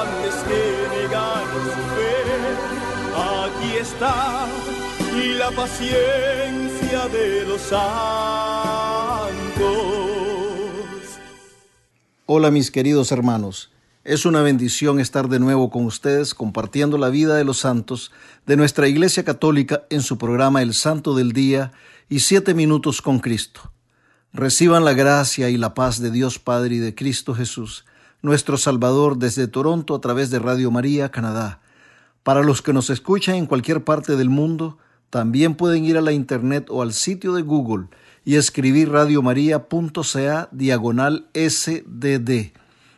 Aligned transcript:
antes 0.00 0.34
que 0.48 0.62
negar 0.96 1.44
su 1.74 1.82
fe. 1.94 2.12
Aquí 3.16 3.76
está 3.80 4.46
la 5.38 5.50
paciencia 5.50 7.08
de 7.08 7.44
los 7.46 7.60
santos. 7.62 7.86
Hola 12.26 12.50
mis 12.50 12.70
queridos 12.70 13.12
hermanos, 13.12 13.70
es 14.04 14.26
una 14.26 14.42
bendición 14.42 15.00
estar 15.00 15.28
de 15.28 15.38
nuevo 15.38 15.70
con 15.70 15.84
ustedes 15.86 16.34
compartiendo 16.34 16.98
la 16.98 17.08
vida 17.08 17.36
de 17.36 17.44
los 17.44 17.58
santos 17.58 18.12
de 18.46 18.56
nuestra 18.56 18.88
Iglesia 18.88 19.24
Católica 19.24 19.84
en 19.90 20.02
su 20.02 20.18
programa 20.18 20.62
El 20.62 20.74
Santo 20.74 21.14
del 21.14 21.32
Día 21.32 21.72
y 22.08 22.20
Siete 22.20 22.54
Minutos 22.54 23.00
con 23.00 23.20
Cristo. 23.20 23.72
Reciban 24.32 24.84
la 24.84 24.92
gracia 24.92 25.48
y 25.48 25.56
la 25.56 25.74
paz 25.74 26.00
de 26.00 26.10
Dios 26.10 26.38
Padre 26.38 26.76
y 26.76 26.78
de 26.78 26.94
Cristo 26.94 27.34
Jesús, 27.34 27.84
nuestro 28.22 28.58
Salvador 28.58 29.18
desde 29.18 29.48
Toronto 29.48 29.94
a 29.94 30.00
través 30.00 30.30
de 30.30 30.38
Radio 30.38 30.70
María, 30.70 31.10
Canadá. 31.10 31.60
Para 32.22 32.42
los 32.42 32.62
que 32.62 32.72
nos 32.72 32.90
escuchan 32.90 33.36
en 33.36 33.46
cualquier 33.46 33.84
parte 33.84 34.16
del 34.16 34.30
mundo, 34.30 34.78
también 35.10 35.54
pueden 35.54 35.84
ir 35.84 35.96
a 35.96 36.00
la 36.00 36.12
internet 36.12 36.66
o 36.70 36.82
al 36.82 36.92
sitio 36.92 37.34
de 37.34 37.42
Google 37.42 37.86
y 38.24 38.34
escribir 38.34 38.90
radiomaria.ca 38.90 40.48
diagonal 40.50 41.28
SDD. 41.32 42.52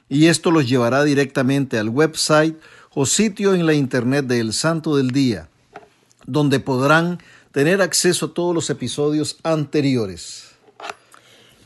Y 0.09 0.27
esto 0.27 0.51
los 0.51 0.69
llevará 0.69 1.05
directamente 1.05 1.79
al 1.79 1.91
website 1.91 2.57
o 2.95 3.05
sitio 3.05 3.55
en 3.55 3.67
la 3.67 3.75
internet 3.75 4.27
de 4.27 4.41
El 4.41 4.55
Santo 4.55 4.97
del 4.97 5.11
Día, 5.11 5.51
donde 6.27 6.61
podrán 6.61 7.19
tener 7.53 7.83
acceso 7.83 8.27
a 8.27 8.35
todos 8.35 8.55
los 8.55 8.71
episodios 8.71 9.39
anteriores. 9.43 10.49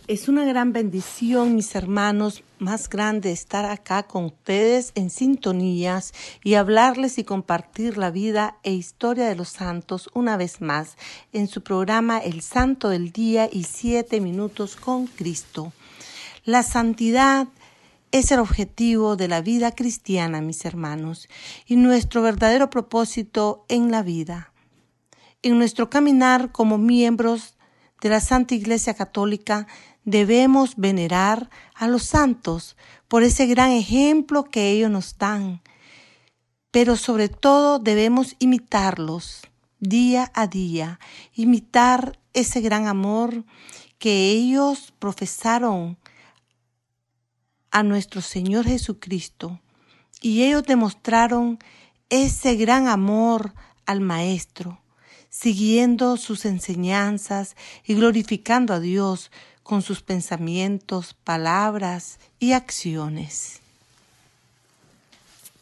Es 0.08 0.28
una 0.28 0.44
gran 0.44 0.72
bendición, 0.72 1.54
mis 1.54 1.74
hermanos, 1.76 2.42
más 2.62 2.88
grande 2.88 3.32
estar 3.32 3.64
acá 3.66 4.04
con 4.04 4.26
ustedes 4.26 4.92
en 4.94 5.10
sintonías 5.10 6.14
y 6.42 6.54
hablarles 6.54 7.18
y 7.18 7.24
compartir 7.24 7.98
la 7.98 8.10
vida 8.10 8.56
e 8.62 8.72
historia 8.72 9.26
de 9.28 9.34
los 9.34 9.48
santos 9.48 10.08
una 10.14 10.36
vez 10.36 10.60
más 10.60 10.96
en 11.32 11.48
su 11.48 11.62
programa 11.62 12.18
El 12.18 12.40
Santo 12.40 12.88
del 12.88 13.12
Día 13.12 13.48
y 13.52 13.64
Siete 13.64 14.20
Minutos 14.20 14.76
con 14.76 15.06
Cristo. 15.08 15.72
La 16.44 16.62
santidad 16.62 17.48
es 18.12 18.30
el 18.30 18.38
objetivo 18.38 19.16
de 19.16 19.28
la 19.28 19.40
vida 19.40 19.74
cristiana, 19.74 20.40
mis 20.40 20.64
hermanos, 20.64 21.28
y 21.66 21.76
nuestro 21.76 22.22
verdadero 22.22 22.70
propósito 22.70 23.64
en 23.68 23.90
la 23.90 24.02
vida. 24.02 24.52
En 25.42 25.58
nuestro 25.58 25.90
caminar 25.90 26.52
como 26.52 26.78
miembros 26.78 27.56
de 28.00 28.08
la 28.10 28.20
Santa 28.20 28.54
Iglesia 28.54 28.94
Católica, 28.94 29.66
debemos 30.04 30.76
venerar 30.76 31.50
a 31.74 31.88
los 31.88 32.04
santos 32.04 32.76
por 33.08 33.22
ese 33.22 33.46
gran 33.46 33.70
ejemplo 33.70 34.44
que 34.44 34.70
ellos 34.70 34.90
nos 34.90 35.18
dan, 35.18 35.62
pero 36.70 36.96
sobre 36.96 37.28
todo 37.28 37.78
debemos 37.78 38.34
imitarlos 38.38 39.42
día 39.78 40.30
a 40.34 40.46
día, 40.46 41.00
imitar 41.34 42.18
ese 42.32 42.60
gran 42.60 42.86
amor 42.86 43.44
que 43.98 44.30
ellos 44.30 44.92
profesaron 44.98 45.98
a 47.70 47.82
nuestro 47.82 48.20
Señor 48.20 48.66
Jesucristo. 48.66 49.60
Y 50.20 50.44
ellos 50.44 50.62
demostraron 50.62 51.58
ese 52.10 52.54
gran 52.54 52.86
amor 52.86 53.54
al 53.86 54.00
Maestro, 54.00 54.80
siguiendo 55.30 56.16
sus 56.16 56.44
enseñanzas 56.44 57.56
y 57.84 57.94
glorificando 57.94 58.72
a 58.74 58.80
Dios 58.80 59.32
con 59.62 59.82
sus 59.82 60.02
pensamientos, 60.02 61.14
palabras 61.24 62.18
y 62.38 62.52
acciones. 62.52 63.60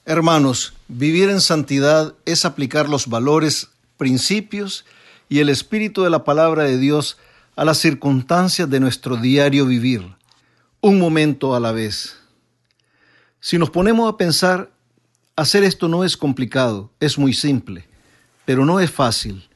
Hermanos, 0.06 0.72
vivir 0.88 1.28
en 1.28 1.41
santidad 1.41 2.15
es 2.25 2.44
aplicar 2.44 2.89
los 2.89 3.06
valores, 3.06 3.69
principios 3.97 4.84
y 5.28 5.41
el 5.41 5.49
espíritu 5.49 6.03
de 6.03 6.10
la 6.10 6.25
palabra 6.25 6.65
de 6.65 6.78
Dios 6.78 7.19
a 7.55 7.65
las 7.65 7.78
circunstancias 7.78 8.69
de 8.71 8.81
nuestro 8.81 9.16
diario 9.16 9.66
vivir, 9.66 10.15
un 10.81 10.99
momento 10.99 11.55
a 11.55 11.60
la 11.60 11.72
vez. 11.72 12.16
Si 13.41 13.59
nos 13.59 13.71
ponemos 13.71 14.12
a 14.12 14.16
pensar, 14.16 14.71
hacer 15.37 15.62
esto 15.62 15.87
no 15.87 16.05
es 16.05 16.16
complicado, 16.16 16.91
es 17.00 17.19
muy 17.19 17.34
simple, 17.34 17.87
pero 18.47 18.65
no 18.65 18.81
es 18.81 18.91
fácil 18.91 19.50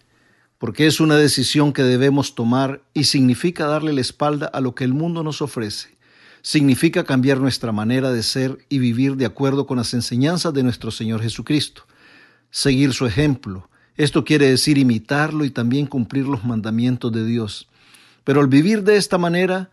porque 0.58 0.86
es 0.86 1.00
una 1.00 1.16
decisión 1.16 1.72
que 1.72 1.82
debemos 1.82 2.34
tomar 2.34 2.82
y 2.94 3.04
significa 3.04 3.66
darle 3.66 3.92
la 3.92 4.00
espalda 4.00 4.46
a 4.46 4.60
lo 4.60 4.74
que 4.74 4.84
el 4.84 4.94
mundo 4.94 5.22
nos 5.22 5.42
ofrece. 5.42 5.96
Significa 6.42 7.04
cambiar 7.04 7.40
nuestra 7.40 7.72
manera 7.72 8.12
de 8.12 8.22
ser 8.22 8.58
y 8.68 8.78
vivir 8.78 9.16
de 9.16 9.26
acuerdo 9.26 9.66
con 9.66 9.78
las 9.78 9.94
enseñanzas 9.94 10.52
de 10.54 10.62
nuestro 10.62 10.90
Señor 10.90 11.22
Jesucristo. 11.22 11.86
Seguir 12.50 12.92
su 12.92 13.06
ejemplo. 13.06 13.68
Esto 13.96 14.24
quiere 14.24 14.50
decir 14.50 14.78
imitarlo 14.78 15.44
y 15.44 15.50
también 15.50 15.86
cumplir 15.86 16.26
los 16.26 16.44
mandamientos 16.44 17.12
de 17.12 17.24
Dios. 17.24 17.68
Pero 18.24 18.40
al 18.40 18.48
vivir 18.48 18.82
de 18.82 18.96
esta 18.96 19.18
manera 19.18 19.70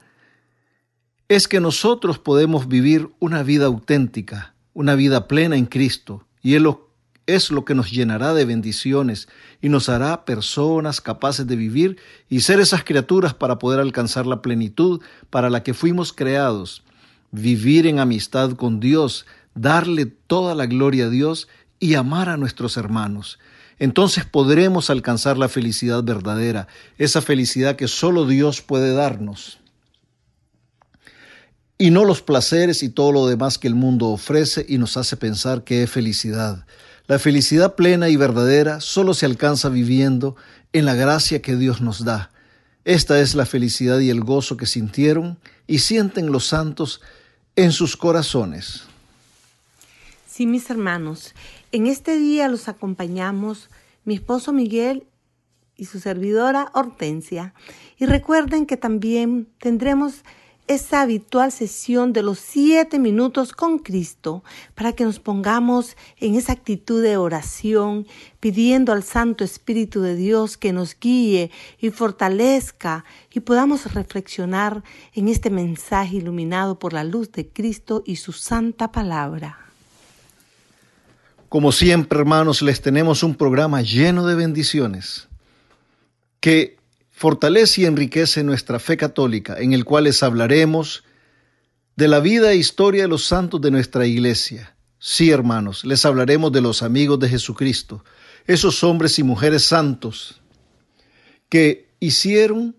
es 1.27 1.47
que 1.47 1.61
nosotros 1.61 2.19
podemos 2.19 2.67
vivir 2.67 3.09
una 3.19 3.43
vida 3.43 3.65
auténtica, 3.65 4.53
una 4.73 4.95
vida 4.95 5.27
plena 5.27 5.55
en 5.55 5.65
Cristo, 5.65 6.27
y 6.41 6.55
Él 6.55 6.63
lo 6.63 6.91
es 7.27 7.51
lo 7.51 7.65
que 7.65 7.75
nos 7.75 7.91
llenará 7.91 8.33
de 8.33 8.45
bendiciones 8.45 9.27
y 9.61 9.69
nos 9.69 9.89
hará 9.89 10.25
personas 10.25 11.01
capaces 11.01 11.47
de 11.47 11.55
vivir 11.55 11.97
y 12.29 12.41
ser 12.41 12.59
esas 12.59 12.83
criaturas 12.83 13.33
para 13.33 13.59
poder 13.59 13.79
alcanzar 13.79 14.25
la 14.25 14.41
plenitud 14.41 15.01
para 15.29 15.49
la 15.49 15.63
que 15.63 15.73
fuimos 15.73 16.13
creados, 16.13 16.83
vivir 17.31 17.87
en 17.87 17.99
amistad 17.99 18.53
con 18.53 18.79
Dios, 18.79 19.25
darle 19.55 20.05
toda 20.05 20.55
la 20.55 20.65
gloria 20.65 21.05
a 21.05 21.09
Dios 21.09 21.47
y 21.79 21.95
amar 21.95 22.29
a 22.29 22.37
nuestros 22.37 22.77
hermanos. 22.77 23.39
Entonces 23.79 24.25
podremos 24.25 24.89
alcanzar 24.89 25.37
la 25.37 25.49
felicidad 25.49 26.03
verdadera, 26.03 26.67
esa 26.97 27.21
felicidad 27.21 27.75
que 27.75 27.87
solo 27.87 28.27
Dios 28.27 28.61
puede 28.61 28.93
darnos. 28.93 29.59
Y 31.79 31.89
no 31.89 32.05
los 32.05 32.21
placeres 32.21 32.83
y 32.83 32.89
todo 32.89 33.11
lo 33.11 33.25
demás 33.25 33.57
que 33.57 33.67
el 33.67 33.73
mundo 33.73 34.09
ofrece 34.09 34.63
y 34.69 34.78
nos 34.78 34.97
hace 34.97 35.17
pensar 35.17 35.63
que 35.63 35.81
es 35.81 35.90
felicidad. 35.90 36.67
La 37.11 37.19
felicidad 37.19 37.75
plena 37.75 38.08
y 38.08 38.16
verdadera 38.16 38.79
solo 38.79 39.13
se 39.13 39.25
alcanza 39.25 39.67
viviendo 39.67 40.37
en 40.72 40.85
la 40.85 40.93
gracia 40.93 41.41
que 41.41 41.58
Dios 41.58 41.81
nos 41.81 42.05
da. 42.05 42.31
Esta 42.85 43.19
es 43.19 43.35
la 43.35 43.46
felicidad 43.46 43.99
y 43.99 44.09
el 44.09 44.22
gozo 44.22 44.55
que 44.55 44.66
sintieron 44.66 45.37
y 45.67 45.79
sienten 45.79 46.31
los 46.31 46.47
santos 46.47 47.02
en 47.58 47.73
sus 47.73 47.97
corazones. 47.97 48.84
Sí, 50.25 50.46
mis 50.46 50.69
hermanos, 50.69 51.35
en 51.73 51.87
este 51.87 52.17
día 52.17 52.47
los 52.47 52.69
acompañamos 52.69 53.69
mi 54.05 54.13
esposo 54.13 54.53
Miguel 54.53 55.05
y 55.75 55.87
su 55.87 55.99
servidora 55.99 56.72
Hortensia. 56.73 57.53
Y 57.97 58.05
recuerden 58.05 58.66
que 58.66 58.78
también 58.78 59.49
tendremos 59.58 60.23
esa 60.73 61.02
habitual 61.02 61.52
sesión 61.52 62.14
de 62.14 62.23
los 62.23 62.40
siete 62.40 62.97
minutos 62.97 63.52
con 63.52 63.79
Cristo 63.79 64.44
para 64.73 64.94
que 64.94 65.03
nos 65.03 65.20
pongamos 65.20 65.97
en 66.18 66.35
esa 66.35 66.53
actitud 66.53 67.03
de 67.03 67.18
oración, 67.18 68.08
pidiendo 68.40 68.94
al 68.94 69.03
Santo 69.03 69.44
Espíritu 69.44 70.02
de 70.02 70.16
Dios 70.16 70.58
que 70.58 70.72
nos 70.72 70.97
guíe 70.97 71.52
y 71.79 71.90
fortalezca 71.90 73.03
y 73.34 73.41
podamos 73.41 73.94
reflexionar 73.94 74.84
en 75.14 75.28
este 75.28 75.50
mensaje 75.50 76.18
iluminado 76.18 76.79
por 76.79 76.94
la 76.94 77.03
luz 77.03 77.32
de 77.32 77.47
Cristo 77.47 78.02
y 78.06 78.16
su 78.16 78.32
santa 78.32 78.91
palabra. 78.91 79.58
Como 81.50 81.73
siempre, 81.73 82.18
hermanos, 82.20 82.62
les 82.62 82.82
tenemos 82.82 83.23
un 83.23 83.35
programa 83.35 83.82
lleno 83.82 84.26
de 84.26 84.35
bendiciones 84.35 85.28
que 86.40 86.80
fortalece 87.22 87.82
y 87.82 87.85
enriquece 87.85 88.44
nuestra 88.44 88.79
fe 88.79 88.97
católica, 88.97 89.56
en 89.59 89.73
el 89.73 89.85
cual 89.85 90.06
les 90.06 90.23
hablaremos 90.23 91.03
de 91.96 92.08
la 92.08 92.20
vida 92.20 92.52
e 92.52 92.56
historia 92.56 93.03
de 93.03 93.08
los 93.08 93.26
santos 93.26 93.62
de 93.62 93.70
nuestra 93.70 94.08
iglesia. 94.08 94.76
Sí, 94.97 95.29
hermanos, 95.29 95.85
les 95.85 96.03
hablaremos 96.03 96.52
de 96.52 96.62
los 96.62 96.82
amigos 96.82 97.20
de 97.20 97.29
Jesucristo, 97.29 98.03
esos 98.47 98.84
hombres 98.84 99.20
y 99.20 99.23
mujeres 99.23 99.62
santos 99.62 100.41
que 101.47 101.91
hicieron 102.00 102.76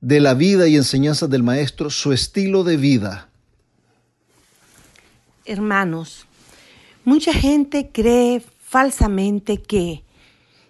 de 0.00 0.20
la 0.20 0.32
vida 0.32 0.66
y 0.66 0.76
enseñanzas 0.76 1.28
del 1.28 1.42
Maestro 1.42 1.90
su 1.90 2.14
estilo 2.14 2.64
de 2.64 2.78
vida. 2.78 3.28
Hermanos, 5.44 6.24
mucha 7.04 7.34
gente 7.34 7.90
cree 7.92 8.42
falsamente 8.62 9.60
que 9.60 10.04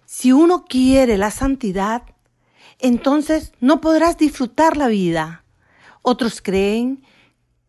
si 0.05 0.33
uno 0.33 0.65
quiere 0.69 1.17
la 1.17 1.31
santidad, 1.31 2.03
entonces 2.78 3.52
no 3.61 3.81
podrás 3.81 4.19
disfrutar 4.19 4.76
la 4.76 4.88
vida. 4.88 5.44
Otros 6.02 6.40
creen 6.43 7.05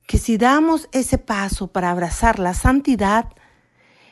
que 0.05 0.17
si 0.17 0.37
damos 0.37 0.89
ese 0.91 1.17
paso 1.17 1.67
para 1.67 1.91
abrazar 1.91 2.39
la 2.39 2.53
santidad, 2.53 3.29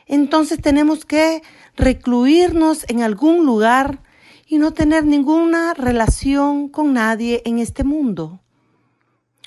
entonces 0.06 0.60
tenemos 0.60 1.04
que 1.04 1.42
recluirnos 1.76 2.84
en 2.88 3.02
algún 3.02 3.44
lugar 3.44 4.02
y 4.46 4.58
no 4.58 4.72
tener 4.72 5.04
ninguna 5.04 5.74
relación 5.74 6.68
con 6.68 6.92
nadie 6.92 7.42
en 7.44 7.58
este 7.58 7.82
mundo. 7.82 8.40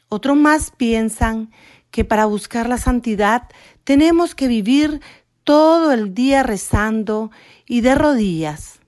Otros 0.10 0.36
más 0.36 0.72
piensan 0.72 1.52
que 1.92 2.04
para 2.04 2.26
buscar 2.26 2.68
la 2.68 2.78
santidad 2.78 3.44
tenemos 3.84 4.36
que 4.36 4.48
vivir 4.48 5.02
todo 5.44 5.92
el 5.92 6.14
día 6.14 6.44
rezando 6.44 7.32
y 7.66 7.82
de 7.82 7.96
rodillas, 7.96 8.79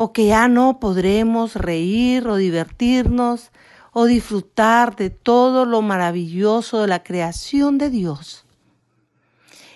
o 0.00 0.12
que 0.12 0.26
ya 0.26 0.46
no 0.46 0.78
podremos 0.78 1.56
reír 1.56 2.28
o 2.28 2.36
divertirnos 2.36 3.50
o 3.92 4.04
disfrutar 4.04 4.94
de 4.94 5.10
todo 5.10 5.64
lo 5.64 5.82
maravilloso 5.82 6.80
de 6.80 6.86
la 6.86 7.02
creación 7.02 7.78
de 7.78 7.90
Dios. 7.90 8.46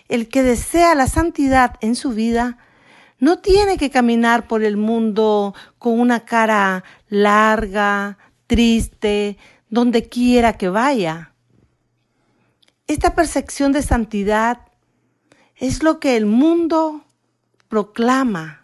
El 0.07 0.29
que 0.29 0.45
desea 0.45 0.95
la 0.95 1.09
santidad 1.09 1.75
en 1.81 1.97
su 1.97 2.11
vida 2.11 2.59
no 3.19 3.41
tiene 3.41 3.77
que 3.79 3.91
caminar 3.91 4.47
por 4.47 4.63
el 4.63 4.77
mundo 4.77 5.57
con 5.79 5.99
una 5.99 6.25
cara 6.25 6.85
larga, 7.09 8.17
triste, 8.47 9.39
donde 9.71 10.09
quiera 10.09 10.53
que 10.53 10.69
vaya. 10.69 11.35
Esta 12.87 13.17
percepción 13.17 13.73
de 13.73 13.83
santidad 13.83 14.69
es 15.57 15.83
lo 15.83 15.99
que 15.99 16.17
el 16.17 16.27
mundo 16.27 17.05
proclama, 17.67 18.62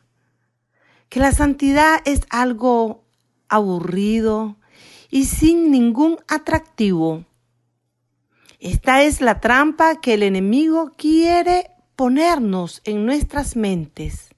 que 1.09 1.21
la 1.21 1.33
santidad 1.33 2.01
es 2.05 2.23
algo 2.31 3.05
aburrido 3.49 4.57
y 5.11 5.25
sin 5.25 5.71
ningún 5.71 6.19
atractivo. 6.29 7.25
Esta 8.61 9.03
es 9.03 9.21
la 9.21 9.41
trampa 9.41 10.01
que 10.01 10.15
el 10.15 10.23
enemigo 10.23 10.93
quiere 10.97 11.71
ponernos 11.97 12.81
en 12.85 13.07
nuestras 13.07 13.57
mentes 13.57 14.29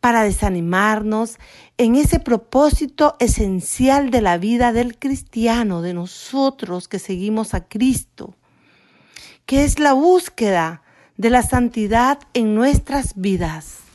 para 0.00 0.22
desanimarnos 0.22 1.38
en 1.78 1.96
ese 1.96 2.20
propósito 2.20 3.16
esencial 3.18 4.10
de 4.10 4.22
la 4.22 4.38
vida 4.38 4.72
del 4.72 4.98
cristiano, 4.98 5.82
de 5.82 5.94
nosotros 5.94 6.88
que 6.88 6.98
seguimos 6.98 7.54
a 7.54 7.66
Cristo, 7.66 8.34
que 9.46 9.64
es 9.64 9.78
la 9.78 9.92
búsqueda 9.94 10.82
de 11.16 11.30
la 11.30 11.42
santidad 11.42 12.20
en 12.34 12.54
nuestras 12.54 13.14
vidas. 13.16 13.85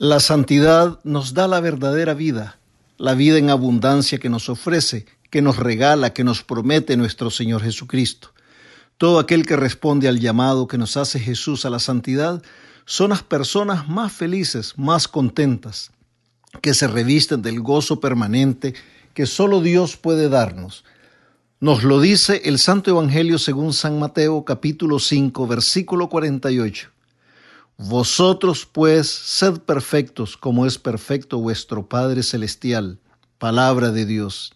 La 0.00 0.20
santidad 0.20 1.00
nos 1.02 1.34
da 1.34 1.48
la 1.48 1.58
verdadera 1.58 2.14
vida, 2.14 2.60
la 2.98 3.14
vida 3.14 3.36
en 3.36 3.50
abundancia 3.50 4.18
que 4.18 4.28
nos 4.28 4.48
ofrece, 4.48 5.06
que 5.28 5.42
nos 5.42 5.56
regala, 5.56 6.12
que 6.12 6.22
nos 6.22 6.44
promete 6.44 6.96
nuestro 6.96 7.30
Señor 7.30 7.64
Jesucristo. 7.64 8.32
Todo 8.96 9.18
aquel 9.18 9.44
que 9.44 9.56
responde 9.56 10.06
al 10.06 10.20
llamado 10.20 10.68
que 10.68 10.78
nos 10.78 10.96
hace 10.96 11.18
Jesús 11.18 11.64
a 11.64 11.70
la 11.70 11.80
santidad 11.80 12.40
son 12.84 13.10
las 13.10 13.24
personas 13.24 13.88
más 13.88 14.12
felices, 14.12 14.74
más 14.76 15.08
contentas, 15.08 15.90
que 16.62 16.74
se 16.74 16.86
revisten 16.86 17.42
del 17.42 17.60
gozo 17.60 17.98
permanente 17.98 18.74
que 19.14 19.26
solo 19.26 19.60
Dios 19.60 19.96
puede 19.96 20.28
darnos. 20.28 20.84
Nos 21.58 21.82
lo 21.82 22.00
dice 22.00 22.42
el 22.44 22.60
Santo 22.60 22.92
Evangelio 22.92 23.36
según 23.36 23.72
San 23.72 23.98
Mateo 23.98 24.44
capítulo 24.44 25.00
5 25.00 25.48
versículo 25.48 26.08
48. 26.08 26.88
Vosotros 27.80 28.66
pues 28.66 29.08
sed 29.08 29.60
perfectos 29.60 30.36
como 30.36 30.66
es 30.66 30.78
perfecto 30.78 31.38
vuestro 31.38 31.88
Padre 31.88 32.24
Celestial. 32.24 32.98
Palabra 33.38 33.92
de 33.92 34.04
Dios. 34.04 34.52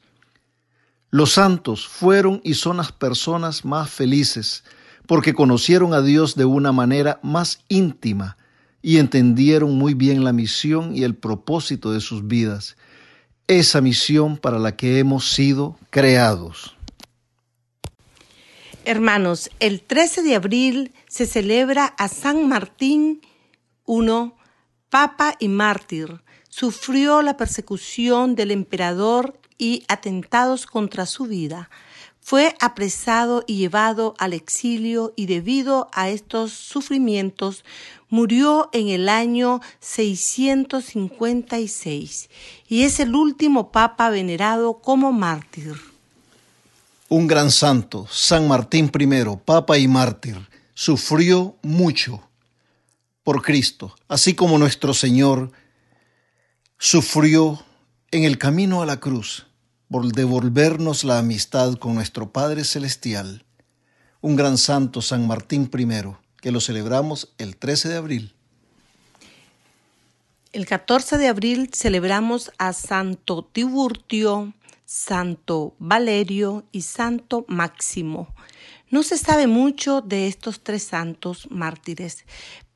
Los 1.09 1.35
santos 1.35 1.87
fueron 1.87 2.41
y 2.43 2.55
son 2.55 2.79
las 2.79 2.91
personas 2.91 3.65
más 3.65 3.89
felices, 3.91 4.65
porque 5.07 5.35
conocieron 5.35 5.95
a 5.95 6.03
Dios 6.03 6.35
de 6.35 6.47
una 6.47 6.73
manera 6.73 7.21
más 7.23 7.61
íntima 7.69 8.37
y 8.83 8.97
entendieron 8.97 9.79
muy 9.79 9.95
bien 9.95 10.25
la 10.25 10.33
misión 10.33 10.93
y 10.97 11.05
el 11.05 11.15
propósito 11.15 11.93
de 11.93 12.01
sus 12.01 12.27
vidas, 12.27 12.77
esa 13.47 13.81
misión 13.81 14.37
para 14.37 14.59
la 14.59 14.75
que 14.75 14.99
hemos 14.99 15.33
sido 15.33 15.79
creados. 15.91 16.75
Hermanos, 18.84 19.49
el 19.61 19.81
13 19.81 20.23
de 20.23 20.34
abril 20.34 20.93
se 21.06 21.26
celebra 21.26 21.87
a 21.87 22.08
San 22.08 22.49
Martín 22.49 23.20
I, 23.87 24.32
Papa 24.90 25.37
y 25.38 25.46
mártir. 25.46 26.20
Sufrió 26.49 27.23
la 27.23 27.37
persecución 27.37 28.34
del 28.34 28.50
emperador 28.50 29.38
y 29.56 29.84
atentados 29.87 30.67
contra 30.67 31.06
su 31.06 31.26
vida. 31.26 31.70
Fue 32.20 32.56
apresado 32.61 33.44
y 33.46 33.55
llevado 33.56 34.14
al 34.19 34.32
exilio 34.32 35.12
y 35.14 35.26
debido 35.26 35.88
a 35.93 36.08
estos 36.08 36.50
sufrimientos 36.52 37.64
murió 38.08 38.69
en 38.73 38.88
el 38.88 39.08
año 39.08 39.61
656 39.79 42.31
y 42.69 42.82
es 42.82 42.99
el 42.99 43.14
último 43.14 43.70
papa 43.70 44.11
venerado 44.11 44.81
como 44.81 45.12
mártir. 45.12 45.92
Un 47.12 47.26
gran 47.26 47.50
santo, 47.50 48.06
San 48.11 48.49
Martín 48.49 48.91
I, 48.99 49.37
papa 49.44 49.76
y 49.76 49.87
mártir, 49.87 50.49
sufrió 50.73 51.59
mucho 51.61 52.27
por 53.22 53.43
Cristo, 53.43 53.94
así 54.08 54.32
como 54.32 54.56
nuestro 54.56 54.94
Señor 54.94 55.53
sufrió 56.79 57.63
en 58.13 58.25
el 58.25 58.39
camino 58.39 58.81
a 58.81 58.87
la 58.87 58.98
cruz 58.98 59.46
por 59.91 60.10
devolvernos 60.10 61.05
la 61.05 61.19
amistad 61.19 61.75
con 61.75 61.94
nuestro 61.94 62.32
Padre 62.32 62.65
Celestial, 62.65 63.44
un 64.22 64.34
gran 64.34 64.56
santo 64.56 65.03
San 65.03 65.27
Martín 65.27 65.70
I, 65.70 66.15
que 66.41 66.51
lo 66.51 66.63
celebramos 66.63 67.34
el 67.37 67.58
13 67.58 67.91
de 67.91 67.96
abril. 67.98 68.34
El 70.55 70.65
14 70.65 71.19
de 71.19 71.29
abril 71.29 71.69
celebramos 71.75 72.53
a 72.56 72.72
Santo 72.72 73.44
Tiburtio, 73.44 74.55
Santo 74.84 75.74
Valerio 75.79 76.65
y 76.72 76.82
Santo 76.82 77.44
Máximo. 77.48 78.34
No 78.91 79.03
se 79.03 79.17
sabe 79.17 79.46
mucho 79.46 80.03
de 80.03 80.27
estos 80.27 80.62
tres 80.62 80.82
santos 80.82 81.48
mártires, 81.51 82.24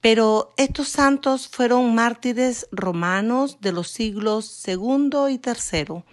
pero 0.01 0.55
estos 0.57 0.89
santos 0.89 1.49
fueron 1.49 1.95
mártires 1.95 2.69
romanos 2.71 3.59
de 3.61 3.73
los 3.73 3.91
siglos 3.91 4.63
II 4.67 5.11
y 5.31 5.41
III. 5.45 6.05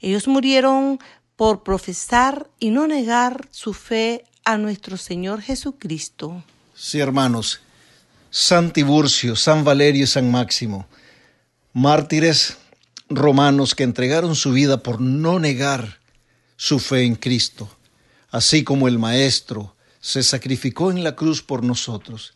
Ellos 0.00 0.28
murieron 0.28 0.98
por 1.36 1.62
profesar 1.62 2.50
y 2.58 2.70
no 2.70 2.86
negar 2.86 3.48
su 3.50 3.72
fe 3.72 4.24
a 4.44 4.58
nuestro 4.58 4.96
Señor 4.96 5.42
Jesucristo. 5.42 6.42
Sí, 6.74 7.00
hermanos, 7.00 7.60
San 8.30 8.72
Tiburcio, 8.72 9.36
San 9.36 9.64
Valerio 9.64 10.04
y 10.04 10.06
San 10.06 10.30
Máximo, 10.30 10.86
mártires 11.72 12.58
romanos 13.08 13.74
que 13.74 13.84
entregaron 13.84 14.34
su 14.34 14.52
vida 14.52 14.82
por 14.82 15.00
no 15.00 15.38
negar 15.38 15.98
su 16.56 16.78
fe 16.78 17.04
en 17.04 17.16
Cristo, 17.16 17.68
así 18.30 18.64
como 18.64 18.88
el 18.88 18.98
Maestro 18.98 19.76
se 20.00 20.22
sacrificó 20.22 20.90
en 20.90 21.04
la 21.04 21.16
cruz 21.16 21.42
por 21.42 21.62
nosotros 21.64 22.34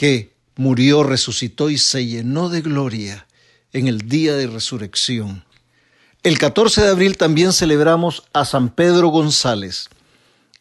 que 0.00 0.32
murió, 0.56 1.02
resucitó 1.02 1.68
y 1.68 1.76
se 1.76 2.06
llenó 2.06 2.48
de 2.48 2.62
gloria 2.62 3.26
en 3.74 3.86
el 3.86 4.08
día 4.08 4.34
de 4.34 4.46
resurrección. 4.46 5.44
El 6.22 6.38
14 6.38 6.80
de 6.80 6.88
abril 6.88 7.18
también 7.18 7.52
celebramos 7.52 8.22
a 8.32 8.46
San 8.46 8.70
Pedro 8.70 9.08
González. 9.08 9.90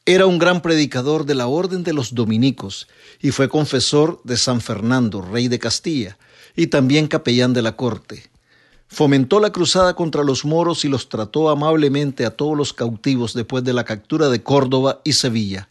Era 0.05 0.25
un 0.25 0.39
gran 0.39 0.62
predicador 0.62 1.25
de 1.25 1.36
la 1.36 1.48
Orden 1.48 1.83
de 1.83 1.93
los 1.93 2.15
Dominicos 2.15 2.88
y 3.21 3.31
fue 3.31 3.48
confesor 3.48 4.19
de 4.25 4.36
San 4.36 4.59
Fernando, 4.59 5.21
rey 5.21 5.48
de 5.48 5.59
Castilla, 5.59 6.17
y 6.55 6.67
también 6.67 7.07
capellán 7.07 7.53
de 7.53 7.62
la 7.62 7.77
corte. 7.77 8.28
Fomentó 8.91 9.39
la 9.39 9.51
cruzada 9.51 9.93
contra 9.93 10.24
los 10.24 10.46
moros 10.46 10.84
y 10.84 10.89
los 10.89 11.10
trató 11.10 11.50
amablemente 11.50 12.25
a 12.25 12.31
todos 12.31 12.58
los 12.58 12.74
cautivos 12.74 13.36
después 13.36 13.63
de 13.63 13.72
la 13.72 13.86
captura 13.86 14.29
de 14.29 14.41
Córdoba 14.41 15.00
y 15.03 15.13
Sevilla. 15.13 15.69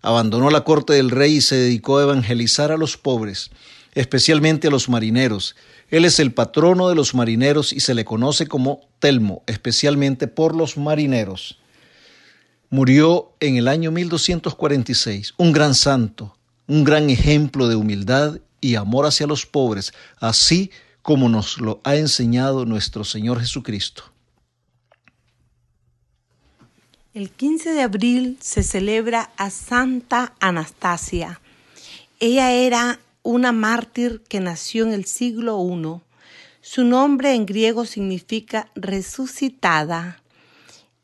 Abandonó 0.00 0.48
la 0.48 0.64
corte 0.64 0.94
del 0.94 1.10
rey 1.10 1.36
y 1.36 1.40
se 1.42 1.56
dedicó 1.56 1.98
a 1.98 2.04
evangelizar 2.04 2.72
a 2.72 2.78
los 2.78 2.96
pobres, 2.96 3.50
especialmente 3.92 4.68
a 4.68 4.70
los 4.70 4.88
marineros. 4.88 5.56
Él 5.90 6.06
es 6.06 6.18
el 6.18 6.32
patrono 6.32 6.88
de 6.88 6.94
los 6.94 7.14
marineros 7.14 7.70
y 7.70 7.80
se 7.80 7.94
le 7.94 8.06
conoce 8.06 8.46
como 8.46 8.88
Telmo, 8.98 9.42
especialmente 9.46 10.26
por 10.26 10.56
los 10.56 10.78
marineros. 10.78 11.58
Murió 12.70 13.34
en 13.40 13.56
el 13.56 13.68
año 13.68 13.90
1246, 13.90 15.34
un 15.36 15.52
gran 15.52 15.74
santo, 15.74 16.36
un 16.66 16.82
gran 16.82 17.10
ejemplo 17.10 17.68
de 17.68 17.76
humildad 17.76 18.38
y 18.62 18.76
amor 18.76 19.04
hacia 19.04 19.26
los 19.26 19.44
pobres, 19.44 19.92
así 20.18 20.70
como 21.04 21.28
nos 21.28 21.60
lo 21.60 21.82
ha 21.84 21.96
enseñado 21.96 22.64
nuestro 22.64 23.04
Señor 23.04 23.38
Jesucristo. 23.38 24.04
El 27.12 27.28
15 27.28 27.74
de 27.74 27.82
abril 27.82 28.38
se 28.40 28.62
celebra 28.62 29.30
a 29.36 29.50
Santa 29.50 30.32
Anastasia. 30.40 31.42
Ella 32.20 32.52
era 32.52 33.00
una 33.22 33.52
mártir 33.52 34.22
que 34.30 34.40
nació 34.40 34.86
en 34.86 34.94
el 34.94 35.04
siglo 35.04 35.62
I. 35.62 36.00
Su 36.62 36.84
nombre 36.84 37.34
en 37.34 37.44
griego 37.44 37.84
significa 37.84 38.70
resucitada. 38.74 40.22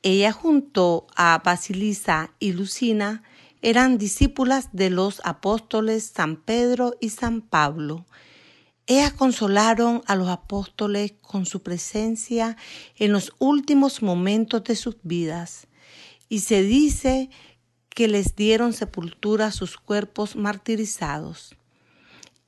Ella 0.03 0.33
junto 0.33 1.09
a 1.15 1.43
Basilisa 1.45 2.33
y 2.39 2.53
Lucina 2.53 3.23
eran 3.61 3.99
discípulas 3.99 4.71
de 4.73 4.89
los 4.89 5.21
apóstoles 5.25 6.05
San 6.05 6.37
Pedro 6.37 6.97
y 7.03 7.11
San 7.11 7.43
Pablo. 7.43 8.07
Ellas 8.91 9.13
consolaron 9.13 10.03
a 10.09 10.17
los 10.17 10.29
apóstoles 10.29 11.13
con 11.23 11.47
su 11.47 11.63
presencia 11.63 12.57
en 12.97 13.13
los 13.13 13.33
últimos 13.39 14.03
momentos 14.03 14.65
de 14.65 14.75
sus 14.75 14.97
vidas 15.05 15.69
y 16.29 16.41
se 16.41 16.65
dice 16.65 17.31
que 17.89 18.09
les 18.09 18.35
dieron 18.35 18.73
sepultura 18.73 19.47
a 19.47 19.53
sus 19.53 19.77
cuerpos 19.77 20.35
martirizados. 20.35 21.55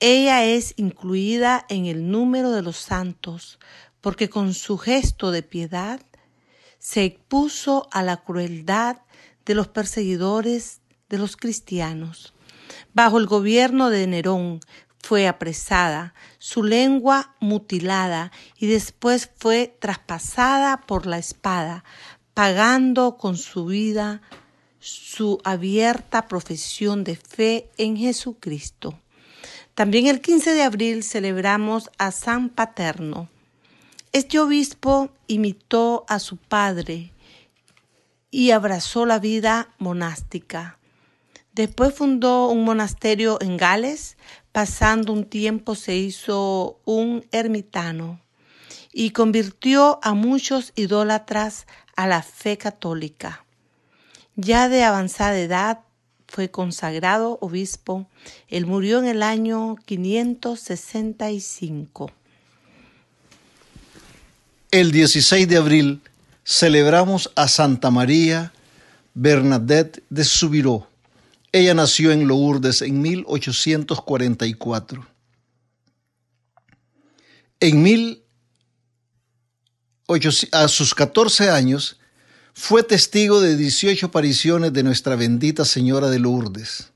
Ella 0.01 0.45
es 0.45 0.75
incluida 0.77 1.65
en 1.69 1.87
el 1.87 2.11
número 2.11 2.51
de 2.51 2.63
los 2.63 2.77
santos 2.77 3.61
porque 4.01 4.29
con 4.29 4.53
su 4.53 4.79
gesto 4.79 5.31
de 5.31 5.45
piedad 5.45 6.01
se 6.81 7.05
expuso 7.05 7.87
a 7.93 8.03
la 8.03 8.17
crueldad 8.17 8.97
de 9.45 9.55
los 9.55 9.69
perseguidores 9.69 10.81
de 11.09 11.19
los 11.19 11.37
cristianos. 11.37 12.35
Bajo 12.95 13.19
el 13.19 13.27
gobierno 13.27 13.91
de 13.91 14.09
Nerón 14.09 14.59
fue 15.03 15.27
apresada, 15.27 16.15
su 16.39 16.63
lengua 16.63 17.35
mutilada 17.41 18.33
y 18.57 18.69
después 18.69 19.31
fue 19.37 19.77
traspasada 19.81 20.83
por 20.87 21.07
la 21.07 21.19
espada 21.19 21.85
pagando 22.35 23.17
con 23.17 23.37
su 23.37 23.67
vida 23.67 24.23
su 24.81 25.39
abierta 25.45 26.27
profesión 26.29 27.05
de 27.05 27.17
fe 27.17 27.71
en 27.77 27.97
Jesucristo. 27.97 28.99
También 29.75 30.07
el 30.07 30.21
15 30.21 30.53
de 30.55 30.63
abril 30.63 31.05
celebramos 31.05 31.91
a 31.99 32.11
San 32.11 32.49
Paterno. 32.49 33.29
Este 34.13 34.39
obispo 34.39 35.11
imitó 35.27 36.05
a 36.09 36.19
su 36.19 36.37
padre 36.37 37.13
y 38.31 38.51
abrazó 38.51 39.07
la 39.07 39.19
vida 39.19 39.69
monástica. 39.79 40.79
Después 41.53 41.95
fundó 41.95 42.49
un 42.49 42.65
monasterio 42.65 43.39
en 43.41 43.57
Gales, 43.57 44.17
pasando 44.53 45.13
un 45.13 45.25
tiempo 45.25 45.75
se 45.75 45.97
hizo 45.97 46.79
un 46.85 47.27
ermitano 47.33 48.21
y 48.93 49.11
convirtió 49.11 49.99
a 50.03 50.15
muchos 50.15 50.73
idólatras 50.77 51.67
a 51.97 52.07
la 52.07 52.23
fe 52.23 52.57
católica. 52.59 53.45
Ya 54.37 54.69
de 54.69 54.85
avanzada 54.85 55.37
edad 55.39 55.81
fue 56.27 56.51
consagrado 56.51 57.39
obispo. 57.41 58.07
Él 58.49 58.67
murió 58.67 58.99
en 58.99 59.07
el 59.07 59.23
año 59.23 59.77
565. 59.85 62.11
El 64.71 64.93
16 64.93 65.49
de 65.49 65.57
abril 65.59 66.01
celebramos 66.45 67.31
a 67.37 67.47
Santa 67.49 67.91
María 67.91 68.53
Bernadette 69.15 70.03
de 70.09 70.25
Subiró. 70.25 70.89
Ella 71.53 71.75
nació 71.75 72.13
en 72.13 72.27
Lourdes 72.27 72.81
en 72.81 73.03
1844. 73.03 75.07
En 77.61 77.83
a 80.51 80.69
sus 80.69 80.95
14 80.95 81.51
años, 81.51 81.99
fue 82.55 82.83
testigo 82.83 83.41
de 83.41 83.57
18 83.57 84.07
apariciones 84.07 84.73
de 84.73 84.83
Nuestra 84.83 85.17
Bendita 85.17 85.65
Señora 85.65 86.11
de 86.11 86.19
Lourdes, 86.19 86.91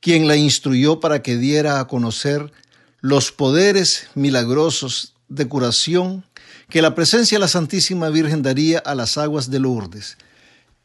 quien 0.00 0.28
la 0.28 0.36
instruyó 0.36 1.00
para 1.00 1.22
que 1.22 1.36
diera 1.36 1.80
a 1.80 1.86
conocer 1.86 2.52
los 3.00 3.32
poderes 3.32 4.08
milagrosos 4.14 5.14
de 5.28 5.48
curación 5.48 6.24
que 6.68 6.82
la 6.82 6.94
presencia 6.94 7.36
de 7.36 7.40
la 7.40 7.48
Santísima 7.48 8.10
Virgen 8.10 8.42
daría 8.42 8.78
a 8.78 8.94
las 8.94 9.18
aguas 9.18 9.50
de 9.50 9.58
Lourdes. 9.58 10.16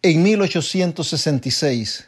En 0.01 0.23
1866, 0.23 2.07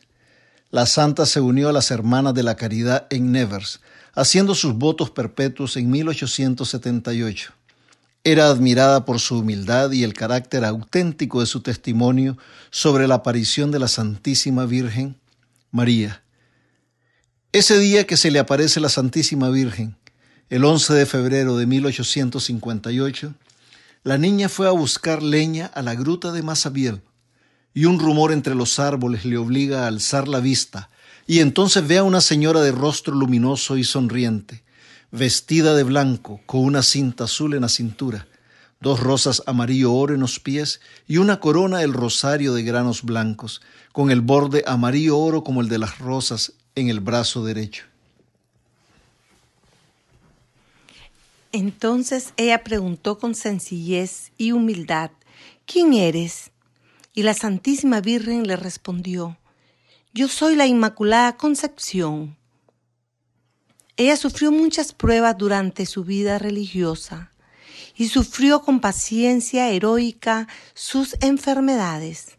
la 0.69 0.85
santa 0.85 1.25
se 1.25 1.39
unió 1.39 1.69
a 1.69 1.73
las 1.73 1.91
Hermanas 1.91 2.33
de 2.33 2.43
la 2.43 2.55
Caridad 2.55 3.07
en 3.09 3.31
Nevers, 3.31 3.79
haciendo 4.13 4.55
sus 4.55 4.73
votos 4.73 5.09
perpetuos 5.09 5.77
en 5.77 5.89
1878. 5.89 7.53
Era 8.23 8.47
admirada 8.47 9.05
por 9.05 9.19
su 9.19 9.39
humildad 9.39 9.91
y 9.91 10.03
el 10.03 10.13
carácter 10.13 10.65
auténtico 10.65 11.39
de 11.39 11.45
su 11.45 11.61
testimonio 11.61 12.37
sobre 12.69 13.07
la 13.07 13.15
aparición 13.15 13.71
de 13.71 13.79
la 13.79 13.87
Santísima 13.87 14.65
Virgen 14.65 15.15
María. 15.71 16.21
Ese 17.53 17.79
día 17.79 18.05
que 18.05 18.17
se 18.17 18.29
le 18.29 18.39
aparece 18.39 18.81
la 18.81 18.89
Santísima 18.89 19.49
Virgen, 19.49 19.95
el 20.49 20.65
11 20.65 20.93
de 20.93 21.05
febrero 21.05 21.57
de 21.57 21.65
1858, 21.65 23.33
la 24.03 24.17
niña 24.17 24.49
fue 24.49 24.67
a 24.67 24.71
buscar 24.71 25.23
leña 25.23 25.67
a 25.67 25.81
la 25.81 25.95
gruta 25.95 26.31
de 26.31 26.41
Masabiel, 26.41 27.01
y 27.77 27.85
un 27.85 27.99
rumor 27.99 28.31
entre 28.31 28.55
los 28.55 28.79
árboles 28.79 29.23
le 29.23 29.37
obliga 29.37 29.83
a 29.83 29.87
alzar 29.87 30.27
la 30.27 30.39
vista, 30.39 30.89
y 31.27 31.41
entonces 31.41 31.87
ve 31.87 31.99
a 31.99 32.03
una 32.03 32.21
señora 32.21 32.61
de 32.61 32.71
rostro 32.71 33.13
luminoso 33.13 33.77
y 33.77 33.83
sonriente, 33.83 34.63
vestida 35.11 35.75
de 35.75 35.83
blanco, 35.83 36.41
con 36.47 36.61
una 36.61 36.81
cinta 36.81 37.25
azul 37.25 37.53
en 37.53 37.61
la 37.61 37.69
cintura, 37.69 38.25
dos 38.81 38.99
rosas 38.99 39.43
amarillo 39.45 39.93
oro 39.93 40.15
en 40.15 40.21
los 40.21 40.39
pies 40.39 40.81
y 41.07 41.17
una 41.17 41.39
corona 41.39 41.77
del 41.77 41.93
rosario 41.93 42.55
de 42.55 42.63
granos 42.63 43.03
blancos, 43.03 43.61
con 43.91 44.09
el 44.09 44.21
borde 44.21 44.63
amarillo 44.65 45.15
oro 45.19 45.43
como 45.43 45.61
el 45.61 45.69
de 45.69 45.77
las 45.77 45.99
rosas 45.99 46.53
en 46.73 46.89
el 46.89 46.99
brazo 46.99 47.45
derecho. 47.45 47.83
Entonces 51.51 52.33
ella 52.37 52.63
preguntó 52.63 53.19
con 53.19 53.35
sencillez 53.35 54.31
y 54.35 54.51
humildad, 54.51 55.11
¿quién 55.67 55.93
eres? 55.93 56.49
Y 57.17 57.23
la 57.23 57.33
Santísima 57.33 57.99
Virgen 57.99 58.45
le 58.45 58.55
respondió, 58.57 59.39
yo 60.13 60.27
soy 60.27 60.55
la 60.55 60.67
Inmaculada 60.67 61.35
Concepción. 61.35 62.37
Ella 63.95 64.15
sufrió 64.17 64.51
muchas 64.51 64.93
pruebas 64.93 65.35
durante 65.35 65.87
su 65.87 66.03
vida 66.03 66.37
religiosa 66.37 67.31
y 67.95 68.09
sufrió 68.09 68.61
con 68.61 68.81
paciencia 68.81 69.71
heroica 69.71 70.47
sus 70.75 71.17
enfermedades. 71.21 72.37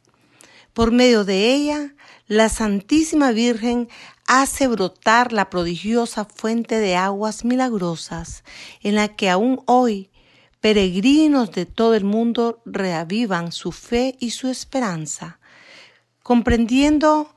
Por 0.74 0.92
medio 0.92 1.24
de 1.24 1.52
ella, 1.52 1.96
la 2.28 2.48
Santísima 2.48 3.32
Virgen 3.32 3.88
hace 4.28 4.68
brotar 4.68 5.32
la 5.32 5.50
prodigiosa 5.50 6.24
fuente 6.24 6.78
de 6.78 6.94
aguas 6.94 7.44
milagrosas 7.44 8.44
en 8.80 8.94
la 8.94 9.08
que 9.08 9.28
aún 9.28 9.60
hoy 9.66 10.08
peregrinos 10.60 11.52
de 11.52 11.66
todo 11.66 11.94
el 11.94 12.04
mundo 12.04 12.62
reavivan 12.64 13.52
su 13.52 13.72
fe 13.72 14.16
y 14.18 14.30
su 14.30 14.48
esperanza, 14.48 15.38
comprendiendo 16.22 17.34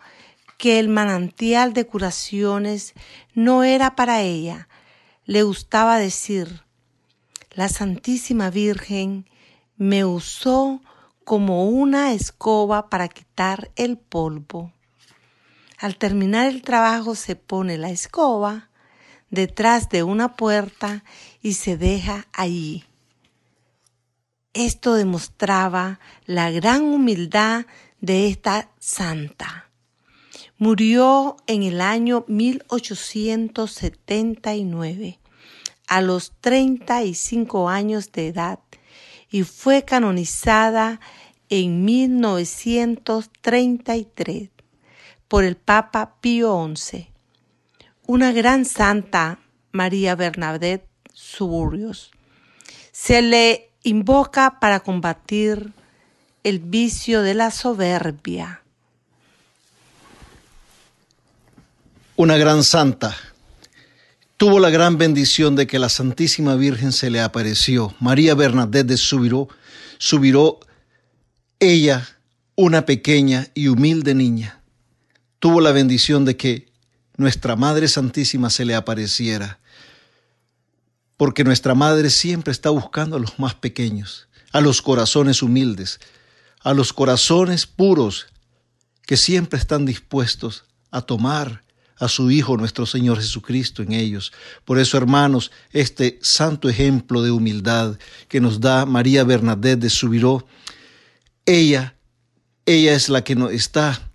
que 0.58 0.80
el 0.80 0.90
manantial 0.90 1.74
de 1.74 1.88
curaciones 1.88 2.94
no 3.34 3.64
era 3.64 3.96
para 3.96 4.22
ella. 4.22 4.68
Le 5.26 5.44
gustaba 5.44 5.98
decir, 5.98 6.64
la 7.52 7.68
Santísima 7.68 8.50
Virgen 8.50 9.28
me 9.78 10.06
usó 10.06 10.82
como 11.24 11.68
una 11.68 12.14
escoba 12.14 12.90
para 12.90 13.08
quitar 13.08 13.72
el 13.76 13.98
polvo. 13.98 14.72
Al 15.80 15.98
terminar 15.98 16.48
el 16.48 16.62
trabajo 16.62 17.16
se 17.16 17.36
pone 17.36 17.78
la 17.78 17.90
escoba 17.90 18.70
detrás 19.32 19.90
de 19.90 20.04
una 20.04 20.36
puerta 20.36 21.04
y 21.42 21.54
se 21.54 21.78
deja 21.78 22.28
allí. 22.34 22.86
Esto 24.54 24.96
demostraba 24.96 26.02
la 26.26 26.52
gran 26.52 26.84
humildad 26.84 27.68
de 28.02 28.28
esta 28.28 28.70
santa. 28.80 29.70
Murió 30.58 31.38
en 31.48 31.64
el 31.64 31.80
año 31.80 32.26
1879, 32.28 35.20
a 35.88 36.02
los 36.02 36.34
35 36.42 37.70
años 37.70 38.12
de 38.12 38.28
edad, 38.28 38.60
y 39.30 39.44
fue 39.44 39.86
canonizada 39.86 41.00
en 41.50 41.86
1933. 41.86 44.50
por 45.30 45.46
el 45.46 45.56
Papa 45.56 46.18
Pío 46.20 46.70
XI. 46.76 47.08
Una 48.06 48.34
gran 48.34 48.66
santa, 48.66 49.40
María 49.72 50.16
Bernadette 50.16 50.90
Suburrios. 51.14 52.12
Se 52.92 53.22
le 53.22 53.71
invoca 53.84 54.60
para 54.60 54.82
combatir 54.82 55.74
el 56.44 56.60
vicio 56.60 57.22
de 57.22 57.34
la 57.34 57.52
soberbia. 57.52 58.62
Una 62.16 62.38
gran 62.38 62.64
santa. 62.64 63.16
Tuvo 64.38 64.60
la 64.60 64.70
gran 64.70 64.98
bendición 64.98 65.56
de 65.56 65.68
que 65.68 65.80
la 65.80 65.90
Santísima 65.90 66.56
Virgen 66.56 66.92
se 66.92 67.10
le 67.10 67.22
apareció. 67.22 67.94
María 68.00 68.34
Bernadette 68.34 68.88
de 68.88 68.98
Subiró, 68.98 69.50
Subiró, 70.00 70.60
ella, 71.60 72.08
una 72.56 72.88
pequeña 72.88 73.48
y 73.54 73.68
humilde 73.68 74.16
niña, 74.16 74.62
tuvo 75.38 75.62
la 75.62 75.72
bendición 75.72 76.26
de 76.26 76.38
que 76.38 76.72
nuestra 77.18 77.56
Madre 77.56 77.88
Santísima 77.88 78.50
se 78.50 78.66
le 78.66 78.74
apareciera. 78.74 79.60
Porque 81.22 81.44
nuestra 81.44 81.76
Madre 81.76 82.10
siempre 82.10 82.52
está 82.52 82.72
buscando 82.72 83.16
a 83.16 83.20
los 83.20 83.38
más 83.38 83.54
pequeños, 83.54 84.28
a 84.52 84.60
los 84.60 84.82
corazones 84.82 85.44
humildes, 85.44 86.00
a 86.62 86.74
los 86.74 86.94
corazones 86.94 87.68
puros 87.68 88.26
que 89.06 89.18
siempre 89.18 89.60
están 89.60 89.86
dispuestos 89.86 90.64
a 90.90 91.04
tomar 91.04 91.64
a 92.00 92.08
su 92.08 92.32
Hijo 92.32 92.58
nuestro 92.58 92.88
Señor 92.88 93.20
Jesucristo 93.20 93.84
en 93.84 93.92
ellos. 93.92 94.34
Por 94.66 94.80
eso, 94.80 94.98
hermanos, 94.98 95.52
este 95.70 96.18
santo 96.24 96.68
ejemplo 96.70 97.22
de 97.22 97.30
humildad 97.30 98.00
que 98.28 98.42
nos 98.42 98.60
da 98.60 98.88
María 98.88 99.24
Bernadette 99.24 99.82
de 99.82 99.90
Subiró, 99.92 100.48
ella, 101.46 101.94
ella 102.66 102.96
es 102.96 103.10
la 103.10 103.24
que 103.24 103.36
nos 103.36 103.52
está 103.52 104.10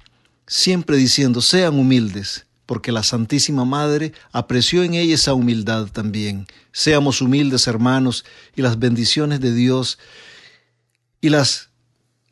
siempre 0.49 0.97
diciendo, 0.97 1.41
sean 1.41 1.79
humildes, 1.79 2.46
porque 2.67 2.93
la 2.93 3.03
Santísima 3.03 3.65
Madre 3.65 4.13
apreció 4.33 4.83
en 4.83 4.95
ella 4.95 5.15
esa 5.15 5.35
humildad 5.35 5.87
también. 5.87 6.47
Seamos 6.73 7.23
humildes, 7.23 7.67
hermanos, 7.67 8.25
y 8.55 8.63
las 8.63 8.79
bendiciones 8.79 9.41
de 9.41 9.55
Dios 9.55 9.99
y 11.21 11.31
las 11.31 11.71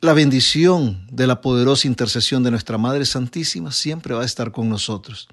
la 0.01 0.13
bendición 0.13 1.07
de 1.09 1.25
la 1.25 1.41
poderosa 1.41 1.87
intercesión 1.87 2.43
de 2.43 2.51
nuestra 2.51 2.77
Madre 2.77 3.05
Santísima 3.05 3.71
siempre 3.71 4.13
va 4.13 4.21
a 4.21 4.25
estar 4.25 4.51
con 4.51 4.69
nosotros. 4.69 5.27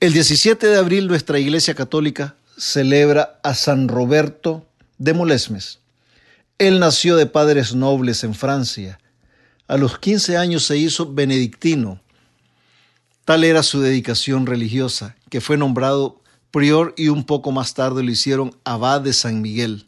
El 0.00 0.12
17 0.14 0.66
de 0.66 0.78
abril 0.78 1.08
nuestra 1.08 1.38
Iglesia 1.38 1.74
Católica 1.74 2.34
celebra 2.56 3.38
a 3.42 3.54
San 3.54 3.88
Roberto 3.88 4.66
de 4.98 5.12
Molesmes. 5.12 5.80
Él 6.58 6.80
nació 6.80 7.16
de 7.16 7.26
padres 7.26 7.74
nobles 7.74 8.24
en 8.24 8.34
Francia. 8.34 8.98
A 9.68 9.76
los 9.76 9.98
15 9.98 10.36
años 10.36 10.64
se 10.64 10.76
hizo 10.76 11.12
benedictino. 11.12 12.00
Tal 13.24 13.44
era 13.44 13.62
su 13.62 13.80
dedicación 13.80 14.46
religiosa, 14.46 15.16
que 15.30 15.40
fue 15.40 15.56
nombrado 15.56 16.20
prior 16.50 16.92
y 16.96 17.08
un 17.08 17.24
poco 17.24 17.52
más 17.52 17.74
tarde 17.74 18.02
lo 18.02 18.10
hicieron 18.10 18.54
abad 18.64 19.00
de 19.00 19.12
San 19.12 19.40
Miguel 19.40 19.86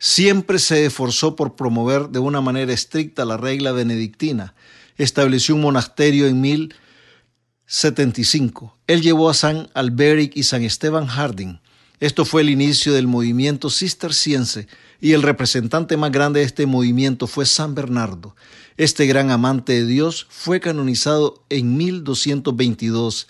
siempre 0.00 0.58
se 0.58 0.84
esforzó 0.86 1.36
por 1.36 1.54
promover 1.54 2.08
de 2.08 2.18
una 2.18 2.40
manera 2.40 2.72
estricta 2.72 3.24
la 3.24 3.36
regla 3.36 3.70
benedictina. 3.70 4.54
Estableció 4.96 5.54
un 5.54 5.60
monasterio 5.60 6.26
en 6.26 6.40
1075. 6.40 8.76
Él 8.88 9.02
llevó 9.02 9.30
a 9.30 9.34
San 9.34 9.68
Alberic 9.74 10.32
y 10.34 10.42
San 10.42 10.64
Esteban 10.64 11.06
Harding. 11.06 11.60
Esto 12.00 12.24
fue 12.24 12.40
el 12.40 12.48
inicio 12.48 12.94
del 12.94 13.06
movimiento 13.06 13.68
cisterciense 13.68 14.66
y 15.02 15.12
el 15.12 15.22
representante 15.22 15.98
más 15.98 16.10
grande 16.10 16.40
de 16.40 16.46
este 16.46 16.64
movimiento 16.64 17.26
fue 17.26 17.44
San 17.44 17.74
Bernardo. 17.74 18.34
Este 18.76 19.06
gran 19.06 19.30
amante 19.30 19.72
de 19.72 19.86
Dios 19.86 20.26
fue 20.30 20.60
canonizado 20.60 21.42
en 21.48 21.76
1222. 21.76 23.28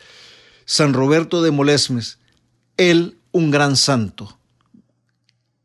San 0.64 0.94
Roberto 0.94 1.42
de 1.42 1.50
Molesmes, 1.50 2.18
él 2.76 3.18
un 3.32 3.50
gran 3.50 3.76
santo. 3.76 4.38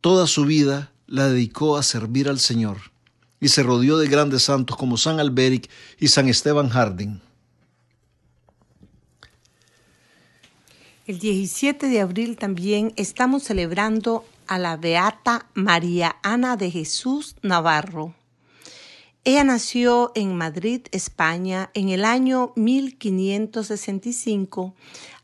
Toda 0.02 0.28
su 0.28 0.46
vida 0.46 0.92
la 1.08 1.28
dedicó 1.30 1.78
a 1.78 1.84
servir 1.84 2.30
al 2.30 2.40
Señor 2.40 2.78
y 3.40 3.50
se 3.50 3.64
rodeó 3.64 3.98
de 3.98 4.08
grandes 4.08 4.44
santos 4.44 4.78
como 4.78 4.98
San 4.98 5.20
Alberic 5.20 5.70
y 6.00 6.08
San 6.08 6.28
Esteban 6.30 6.70
Harding. 6.70 7.20
El 11.06 11.20
17 11.20 11.88
de 11.88 12.02
abril 12.02 12.36
también 12.36 12.92
estamos 12.96 13.44
celebrando 13.44 14.26
a 14.48 14.58
la 14.58 14.76
Beata 14.76 15.48
María 15.54 16.16
Ana 16.24 16.58
de 16.58 16.72
Jesús 16.72 17.36
Navarro. 17.44 18.16
Ella 19.28 19.44
nació 19.44 20.12
en 20.14 20.36
Madrid, 20.36 20.82
España, 20.92 21.72
en 21.74 21.90
el 21.90 22.06
año 22.06 22.54
1565. 22.56 24.76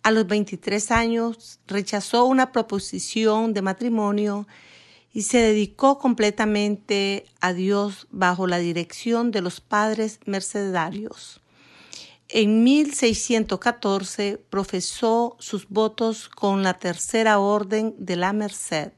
A 0.01 0.09
los 0.09 0.25
23 0.25 0.89
años 0.89 1.59
rechazó 1.67 2.25
una 2.25 2.51
proposición 2.51 3.53
de 3.53 3.61
matrimonio 3.61 4.47
y 5.13 5.21
se 5.21 5.37
dedicó 5.37 5.99
completamente 5.99 7.25
a 7.41 7.53
Dios 7.53 8.07
bajo 8.09 8.47
la 8.47 8.57
dirección 8.57 9.29
de 9.29 9.41
los 9.41 9.61
padres 9.61 10.19
mercedarios. 10.25 11.39
En 12.27 12.63
1614 12.63 14.43
profesó 14.49 15.35
sus 15.37 15.69
votos 15.69 16.27
con 16.27 16.63
la 16.63 16.79
Tercera 16.79 17.37
Orden 17.37 17.93
de 17.99 18.15
la 18.15 18.33
Merced. 18.33 18.93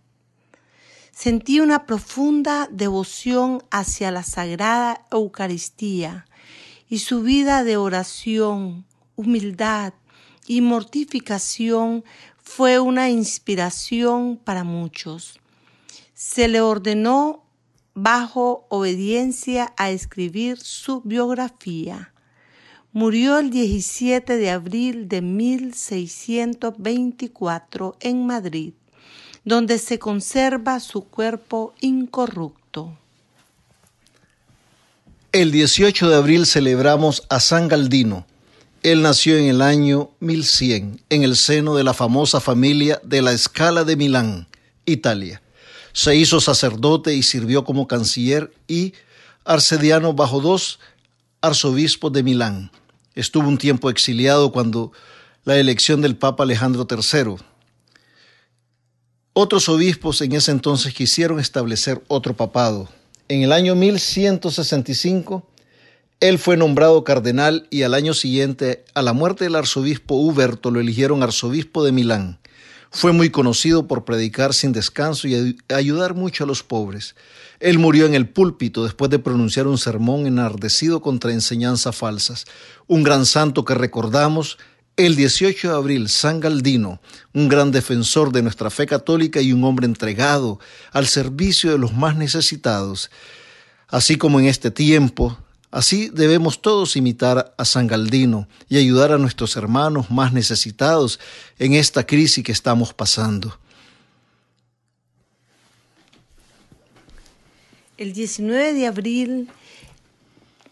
Sentía 1.13 1.63
una 1.63 1.86
profunda 1.86 2.67
devoción 2.69 3.63
hacia 3.71 4.12
la 4.12 4.23
Sagrada 4.23 5.06
Eucaristía 5.12 6.26
y 6.89 6.99
su 6.99 7.21
vida 7.21 7.63
de 7.63 7.78
oración, 7.78 8.86
humildad 9.15 9.93
y 10.47 10.60
mortificación 10.60 12.04
fue 12.41 12.80
una 12.80 13.10
inspiración 13.10 14.38
para 14.43 14.65
muchos 14.65 15.39
se 16.13 16.47
le 16.47 16.62
ordenó 16.62 17.43
bajo 17.95 18.65
obediencia 18.69 19.73
a 19.78 19.91
escribir 19.91 20.58
su 20.58 21.02
biografía. 21.02 22.13
Murió 22.93 23.38
el 23.39 23.49
17 23.49 24.38
de 24.38 24.49
abril 24.49 25.10
de 25.10 25.21
1624 25.21 27.97
en 27.99 28.26
Madrid, 28.26 28.76
donde 29.45 29.77
se 29.77 29.99
conserva 29.99 30.79
su 30.79 31.06
cuerpo 31.06 31.73
incorrupto. 31.82 32.97
El 35.32 35.51
18 35.51 36.10
de 36.10 36.15
abril 36.15 36.45
celebramos 36.45 37.23
a 37.29 37.39
San 37.39 37.67
Galdino. 37.67 38.25
Él 38.84 39.01
nació 39.01 39.38
en 39.38 39.45
el 39.45 39.62
año 39.62 40.12
1100 40.19 41.01
en 41.10 41.23
el 41.23 41.36
seno 41.36 41.75
de 41.75 41.84
la 41.84 41.93
famosa 41.93 42.39
familia 42.39 42.99
de 43.03 43.21
la 43.21 43.32
Escala 43.32 43.84
de 43.84 43.95
Milán, 43.95 44.47
Italia. 44.86 45.41
Se 45.93 46.15
hizo 46.15 46.39
sacerdote 46.41 47.13
y 47.13 47.23
sirvió 47.23 47.63
como 47.63 47.88
canciller 47.88 48.53
y 48.67 48.93
arcediano 49.45 50.13
bajo 50.13 50.41
dos 50.41 50.79
arzobispos 51.41 52.12
de 52.13 52.23
Milán. 52.23 52.71
Estuvo 53.15 53.47
un 53.47 53.58
tiempo 53.58 53.89
exiliado 53.89 54.51
cuando 54.51 54.91
la 55.45 55.58
elección 55.58 56.01
del 56.01 56.15
Papa 56.15 56.43
Alejandro 56.43 56.88
III. 56.89 57.38
Otros 59.36 59.67
obispos 59.67 60.22
en 60.22 60.34
ese 60.34 60.52
entonces 60.52 60.93
quisieron 60.93 61.39
establecer 61.39 62.04
otro 62.08 62.36
papado. 62.36 62.88
En 63.30 63.41
el 63.41 63.52
año 63.52 63.74
1165, 63.74 65.43
él 66.19 66.38
fue 66.38 66.56
nombrado 66.56 67.04
cardenal 67.04 67.65
y 67.72 67.82
al 67.82 67.96
año 67.96 68.13
siguiente, 68.13 68.86
a 68.93 69.02
la 69.02 69.13
muerte 69.13 69.46
del 69.46 69.56
arzobispo 69.56 70.13
Huberto, 70.13 70.69
lo 70.69 70.80
eligieron 70.80 71.24
arzobispo 71.24 71.84
de 71.84 71.91
Milán. 71.91 72.38
Fue 72.91 73.12
muy 73.12 73.32
conocido 73.32 73.88
por 73.88 74.06
predicar 74.06 74.54
sin 74.54 74.72
descanso 74.72 75.28
y 75.28 75.58
ayudar 75.69 76.13
mucho 76.13 76.43
a 76.43 76.48
los 76.48 76.62
pobres. 76.62 77.15
Él 77.60 77.80
murió 77.80 78.06
en 78.06 78.13
el 78.13 78.30
púlpito 78.30 78.84
después 78.84 79.10
de 79.10 79.17
pronunciar 79.17 79.65
un 79.65 79.80
sermón 79.80 80.28
enardecido 80.28 81.02
contra 81.02 81.34
enseñanzas 81.34 81.96
falsas. 81.96 82.46
Un 82.86 83.02
gran 83.02 83.26
santo 83.26 83.65
que 83.65 83.74
recordamos 83.74 84.60
el 84.95 85.15
18 85.15 85.69
de 85.69 85.75
abril, 85.75 86.10
San 86.10 86.39
Galdino, 86.39 87.01
un 87.34 87.47
gran 87.47 87.71
defensor 87.71 88.32
de 88.32 88.41
nuestra 88.41 88.69
fe 88.69 88.86
católica 88.86 89.41
y 89.41 89.53
un 89.53 89.63
hombre 89.63 89.86
entregado 89.86 90.60
al 90.91 91.08
servicio 91.08 91.71
de 91.71 91.77
los 91.77 91.93
más 91.93 92.15
necesitados. 92.15 93.10
Así 93.88 94.17
como 94.17 94.39
en 94.39 94.47
este 94.47 94.71
tiempo, 94.71 95.38
Así 95.73 96.10
debemos 96.13 96.62
todos 96.62 96.95
imitar 96.95 97.56
a 97.58 97.65
San 97.65 97.88
Galdino 97.88 98.47
y 98.69 98.77
ayudar 98.77 99.12
a 99.12 99.17
nuestros 99.17 99.56
hermanos 99.56 100.12
más 100.12 100.32
necesitados 100.32 101.19
en 101.58 101.73
esta 101.73 102.06
crisis 102.06 102.43
que 102.43 102.51
estamos 102.51 102.93
pasando. 102.93 103.58
El 107.97 108.13
19 108.13 108.73
de 108.73 108.86
abril, 108.86 109.49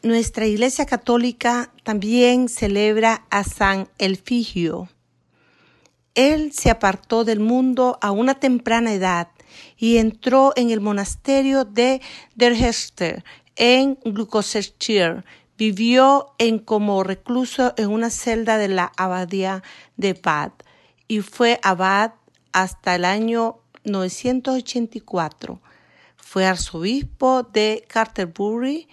nuestra 0.04 0.46
Iglesia 0.48 0.86
Católica 0.86 1.72
también 1.84 2.50
celebra 2.50 3.26
a 3.30 3.44
San 3.44 3.90
Elfigio. 3.98 4.90
Él 6.16 6.52
se 6.54 6.70
apartó 6.70 7.24
del 7.24 7.40
mundo 7.40 7.98
a 8.02 8.12
una 8.12 8.36
temprana 8.36 8.94
edad 8.94 9.30
y 9.78 9.98
entró 9.98 10.54
en 10.56 10.72
el 10.72 10.82
monasterio 10.82 11.66
de 11.66 12.02
Derhester 12.36 13.24
en 13.56 13.98
Gloucestershire. 14.04 15.24
Vivió 15.58 16.34
en 16.40 16.60
como 16.60 17.04
recluso 17.04 17.74
en 17.78 17.90
una 17.90 18.10
celda 18.10 18.58
de 18.58 18.68
la 18.68 18.92
abadía 18.98 19.62
de 19.96 20.14
Bath 20.14 20.64
y 21.08 21.22
fue 21.22 21.60
abad 21.62 22.14
hasta 22.52 22.96
el 22.96 23.06
año 23.06 23.60
984. 23.84 25.62
Fue 26.18 26.46
arzobispo 26.46 27.44
de 27.44 27.86
Canterbury. 27.88 28.88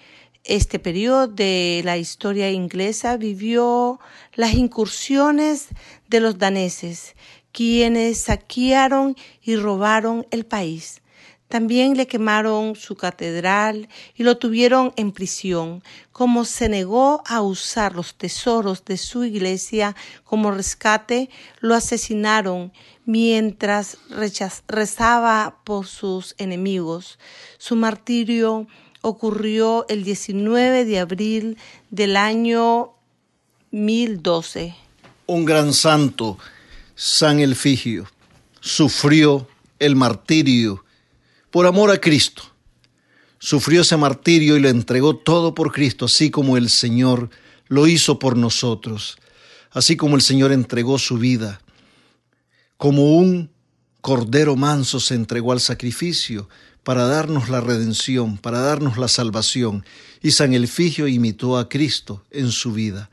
Este 0.44 0.78
periodo 0.78 1.26
de 1.26 1.82
la 1.84 1.98
historia 1.98 2.50
inglesa 2.50 3.16
vivió 3.16 4.00
las 4.34 4.54
incursiones 4.54 5.68
de 6.08 6.20
los 6.20 6.38
daneses, 6.38 7.16
quienes 7.52 8.20
saquearon 8.22 9.16
y 9.42 9.56
robaron 9.56 10.26
el 10.30 10.46
país. 10.46 11.02
También 11.48 11.96
le 11.96 12.06
quemaron 12.06 12.76
su 12.76 12.94
catedral 12.94 13.88
y 14.14 14.22
lo 14.22 14.36
tuvieron 14.36 14.92
en 14.96 15.12
prisión. 15.12 15.82
Como 16.12 16.44
se 16.44 16.68
negó 16.68 17.22
a 17.26 17.40
usar 17.40 17.94
los 17.94 18.14
tesoros 18.14 18.84
de 18.84 18.98
su 18.98 19.24
iglesia 19.24 19.96
como 20.24 20.50
rescate, 20.50 21.30
lo 21.60 21.74
asesinaron 21.74 22.72
mientras 23.06 23.96
rezaba 24.68 25.60
por 25.64 25.86
sus 25.86 26.34
enemigos. 26.36 27.18
Su 27.56 27.76
martirio 27.76 28.66
ocurrió 29.08 29.86
el 29.88 30.04
19 30.04 30.84
de 30.84 30.98
abril 30.98 31.58
del 31.90 32.16
año 32.16 32.92
1012. 33.70 34.74
Un 35.26 35.44
gran 35.44 35.72
santo, 35.72 36.38
San 36.94 37.40
Elfigio, 37.40 38.06
sufrió 38.60 39.48
el 39.78 39.96
martirio 39.96 40.84
por 41.50 41.66
amor 41.66 41.90
a 41.90 42.00
Cristo. 42.00 42.42
Sufrió 43.38 43.82
ese 43.82 43.96
martirio 43.96 44.56
y 44.56 44.60
lo 44.60 44.68
entregó 44.68 45.16
todo 45.16 45.54
por 45.54 45.72
Cristo, 45.72 46.06
así 46.06 46.30
como 46.30 46.56
el 46.56 46.70
Señor 46.70 47.30
lo 47.68 47.86
hizo 47.86 48.18
por 48.18 48.36
nosotros, 48.36 49.18
así 49.70 49.96
como 49.96 50.16
el 50.16 50.22
Señor 50.22 50.52
entregó 50.52 50.98
su 50.98 51.18
vida. 51.18 51.60
Como 52.76 53.16
un 53.16 53.50
cordero 54.00 54.56
manso 54.56 55.00
se 55.00 55.14
entregó 55.14 55.52
al 55.52 55.60
sacrificio 55.60 56.48
para 56.88 57.06
darnos 57.06 57.50
la 57.50 57.60
redención, 57.60 58.38
para 58.38 58.60
darnos 58.60 58.96
la 58.96 59.08
salvación, 59.08 59.84
y 60.22 60.30
San 60.30 60.54
Elfigio 60.54 61.06
imitó 61.06 61.58
a 61.58 61.68
Cristo 61.68 62.24
en 62.30 62.50
su 62.50 62.72
vida. 62.72 63.10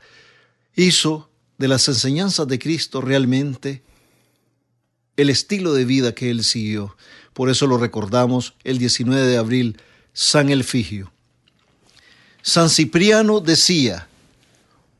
Hizo 0.74 1.28
de 1.58 1.68
las 1.68 1.86
enseñanzas 1.86 2.48
de 2.48 2.58
Cristo 2.58 3.02
realmente 3.02 3.82
el 5.18 5.28
estilo 5.28 5.74
de 5.74 5.84
vida 5.84 6.14
que 6.14 6.30
él 6.30 6.42
siguió. 6.42 6.96
Por 7.34 7.50
eso 7.50 7.66
lo 7.66 7.76
recordamos 7.76 8.54
el 8.64 8.78
19 8.78 9.26
de 9.26 9.36
abril, 9.36 9.78
San 10.14 10.48
Elfigio. 10.48 11.12
San 12.40 12.70
Cipriano 12.70 13.40
decía, 13.40 14.08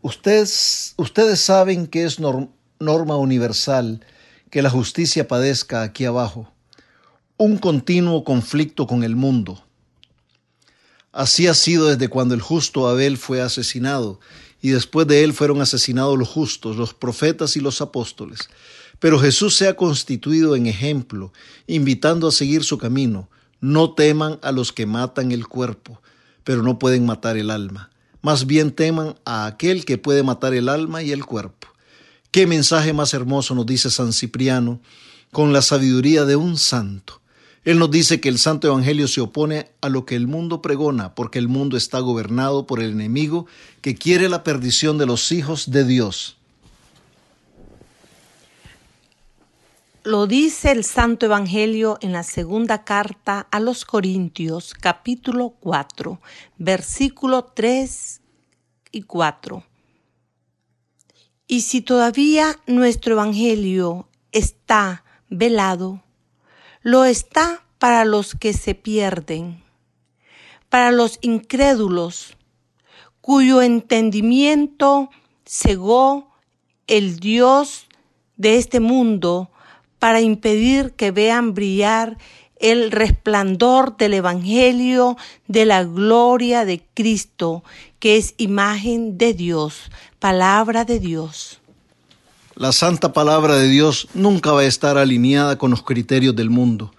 ustedes, 0.02 0.92
ustedes 0.98 1.40
saben 1.40 1.86
que 1.86 2.04
es 2.04 2.18
norma 2.20 3.16
universal 3.16 4.04
que 4.50 4.60
la 4.60 4.68
justicia 4.68 5.26
padezca 5.26 5.80
aquí 5.80 6.04
abajo, 6.04 6.52
un 7.38 7.58
continuo 7.58 8.24
conflicto 8.24 8.86
con 8.86 9.04
el 9.04 9.14
mundo. 9.14 9.62
Así 11.12 11.46
ha 11.46 11.54
sido 11.54 11.86
desde 11.86 12.08
cuando 12.08 12.34
el 12.34 12.40
justo 12.40 12.88
Abel 12.88 13.18
fue 13.18 13.42
asesinado, 13.42 14.20
y 14.62 14.70
después 14.70 15.06
de 15.06 15.22
él 15.22 15.34
fueron 15.34 15.60
asesinados 15.60 16.18
los 16.18 16.28
justos, 16.28 16.76
los 16.76 16.94
profetas 16.94 17.56
y 17.56 17.60
los 17.60 17.82
apóstoles. 17.82 18.48
Pero 18.98 19.18
Jesús 19.18 19.54
se 19.54 19.68
ha 19.68 19.76
constituido 19.76 20.56
en 20.56 20.66
ejemplo, 20.66 21.30
invitando 21.66 22.26
a 22.26 22.32
seguir 22.32 22.64
su 22.64 22.78
camino. 22.78 23.28
No 23.60 23.92
teman 23.92 24.38
a 24.42 24.50
los 24.50 24.72
que 24.72 24.86
matan 24.86 25.30
el 25.30 25.46
cuerpo, 25.46 26.00
pero 26.42 26.62
no 26.62 26.78
pueden 26.78 27.04
matar 27.04 27.36
el 27.36 27.50
alma. 27.50 27.90
Más 28.22 28.46
bien 28.46 28.70
teman 28.70 29.14
a 29.26 29.44
aquel 29.44 29.84
que 29.84 29.98
puede 29.98 30.22
matar 30.22 30.54
el 30.54 30.70
alma 30.70 31.02
y 31.02 31.12
el 31.12 31.26
cuerpo. 31.26 31.68
Qué 32.30 32.46
mensaje 32.46 32.94
más 32.94 33.12
hermoso 33.12 33.54
nos 33.54 33.66
dice 33.66 33.90
San 33.90 34.14
Cipriano 34.14 34.80
con 35.32 35.52
la 35.52 35.60
sabiduría 35.60 36.24
de 36.24 36.36
un 36.36 36.56
santo. 36.56 37.20
Él 37.66 37.80
nos 37.80 37.90
dice 37.90 38.20
que 38.20 38.28
el 38.28 38.38
Santo 38.38 38.68
Evangelio 38.68 39.08
se 39.08 39.20
opone 39.20 39.72
a 39.80 39.88
lo 39.88 40.06
que 40.06 40.14
el 40.14 40.28
mundo 40.28 40.62
pregona, 40.62 41.16
porque 41.16 41.40
el 41.40 41.48
mundo 41.48 41.76
está 41.76 41.98
gobernado 41.98 42.64
por 42.64 42.80
el 42.80 42.92
enemigo 42.92 43.46
que 43.80 43.96
quiere 43.96 44.28
la 44.28 44.44
perdición 44.44 44.98
de 44.98 45.06
los 45.06 45.32
hijos 45.32 45.72
de 45.72 45.84
Dios. 45.84 46.36
Lo 50.04 50.28
dice 50.28 50.70
el 50.70 50.84
Santo 50.84 51.26
Evangelio 51.26 51.98
en 52.02 52.12
la 52.12 52.22
segunda 52.22 52.84
carta 52.84 53.48
a 53.50 53.58
los 53.58 53.84
Corintios, 53.84 54.72
capítulo 54.72 55.56
4, 55.58 56.20
versículo 56.58 57.46
3 57.46 58.20
y 58.92 59.02
4. 59.02 59.64
Y 61.48 61.62
si 61.62 61.80
todavía 61.80 62.60
nuestro 62.68 63.14
Evangelio 63.14 64.08
está 64.30 65.02
velado, 65.28 66.04
lo 66.86 67.04
está 67.04 67.64
para 67.80 68.04
los 68.04 68.36
que 68.36 68.52
se 68.52 68.76
pierden, 68.76 69.60
para 70.68 70.92
los 70.92 71.18
incrédulos, 71.20 72.36
cuyo 73.20 73.60
entendimiento 73.60 75.10
cegó 75.44 76.30
el 76.86 77.18
Dios 77.18 77.88
de 78.36 78.58
este 78.58 78.78
mundo, 78.78 79.50
para 79.98 80.20
impedir 80.20 80.92
que 80.92 81.10
vean 81.10 81.54
brillar 81.54 82.18
el 82.60 82.92
resplandor 82.92 83.96
del 83.96 84.14
Evangelio 84.14 85.16
de 85.48 85.66
la 85.66 85.82
gloria 85.82 86.64
de 86.64 86.84
Cristo, 86.94 87.64
que 87.98 88.16
es 88.16 88.36
imagen 88.36 89.18
de 89.18 89.34
Dios, 89.34 89.90
palabra 90.20 90.84
de 90.84 91.00
Dios. 91.00 91.60
La 92.56 92.72
santa 92.72 93.12
palabra 93.12 93.56
de 93.56 93.68
Dios 93.68 94.08
nunca 94.14 94.50
va 94.50 94.62
a 94.62 94.64
estar 94.64 94.96
alineada 94.96 95.58
con 95.58 95.70
los 95.70 95.82
criterios 95.82 96.34
del 96.34 96.48
mundo, 96.48 96.90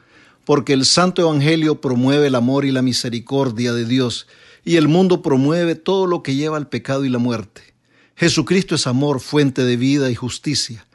porque 0.45 0.73
el 0.73 0.85
santo 0.85 1.23
Evangelio 1.23 1.81
promueve 1.81 2.27
el 2.27 2.35
amor 2.35 2.63
y 2.63 2.71
la 2.71 2.83
misericordia 2.83 3.73
de 3.73 3.85
Dios, 3.85 4.27
y 4.63 4.75
el 4.75 4.87
mundo 4.87 5.23
promueve 5.23 5.73
todo 5.73 6.05
lo 6.05 6.21
que 6.21 6.35
lleva 6.35 6.57
al 6.57 6.67
pecado 6.67 7.05
y 7.05 7.09
la 7.09 7.17
muerte. 7.17 7.73
Jesucristo 8.15 8.75
es 8.75 8.85
amor, 8.85 9.19
fuente 9.19 9.65
de 9.65 9.77
vida 9.77 10.11
y 10.11 10.15
justicia. 10.15 10.85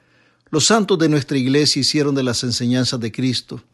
Los 0.51 0.67
santos 0.67 0.97
de 1.01 1.09
nuestra 1.09 1.37
iglesia 1.37 1.81
hicieron 1.81 2.15
de 2.15 2.23
las 2.23 2.45
enseñanzas 2.45 3.01
de 3.01 3.11
Cristo 3.11 3.65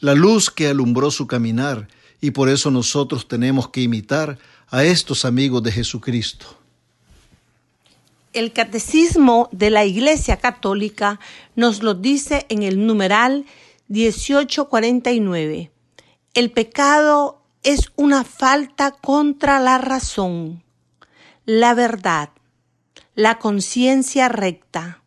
la 0.00 0.14
luz 0.14 0.50
que 0.50 0.68
alumbró 0.68 1.10
su 1.10 1.26
caminar, 1.26 1.88
y 2.20 2.30
por 2.30 2.48
eso 2.48 2.70
nosotros 2.70 3.28
tenemos 3.28 3.68
que 3.68 3.82
imitar 3.82 4.38
a 4.68 4.84
estos 4.84 5.26
amigos 5.26 5.62
de 5.62 5.72
Jesucristo. 5.72 6.63
El 8.34 8.52
catecismo 8.52 9.48
de 9.52 9.70
la 9.70 9.84
Iglesia 9.84 10.38
Católica 10.38 11.20
nos 11.54 11.84
lo 11.84 11.94
dice 11.94 12.46
en 12.48 12.64
el 12.64 12.84
numeral 12.84 13.46
1849. 13.86 15.70
El 16.34 16.50
pecado 16.50 17.42
es 17.62 17.92
una 17.94 18.24
falta 18.24 18.90
contra 18.90 19.60
la 19.60 19.78
razón, 19.78 20.64
la 21.44 21.74
verdad, 21.74 22.30
la 23.14 23.38
conciencia 23.38 24.28
recta, 24.28 25.00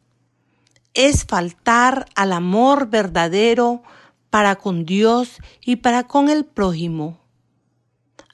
es 0.94 1.26
faltar 1.26 2.06
al 2.16 2.32
amor 2.32 2.88
verdadero 2.88 3.84
para 4.30 4.56
con 4.56 4.86
Dios 4.86 5.36
y 5.66 5.76
para 5.76 6.08
con 6.08 6.30
el 6.30 6.46
prójimo, 6.46 7.20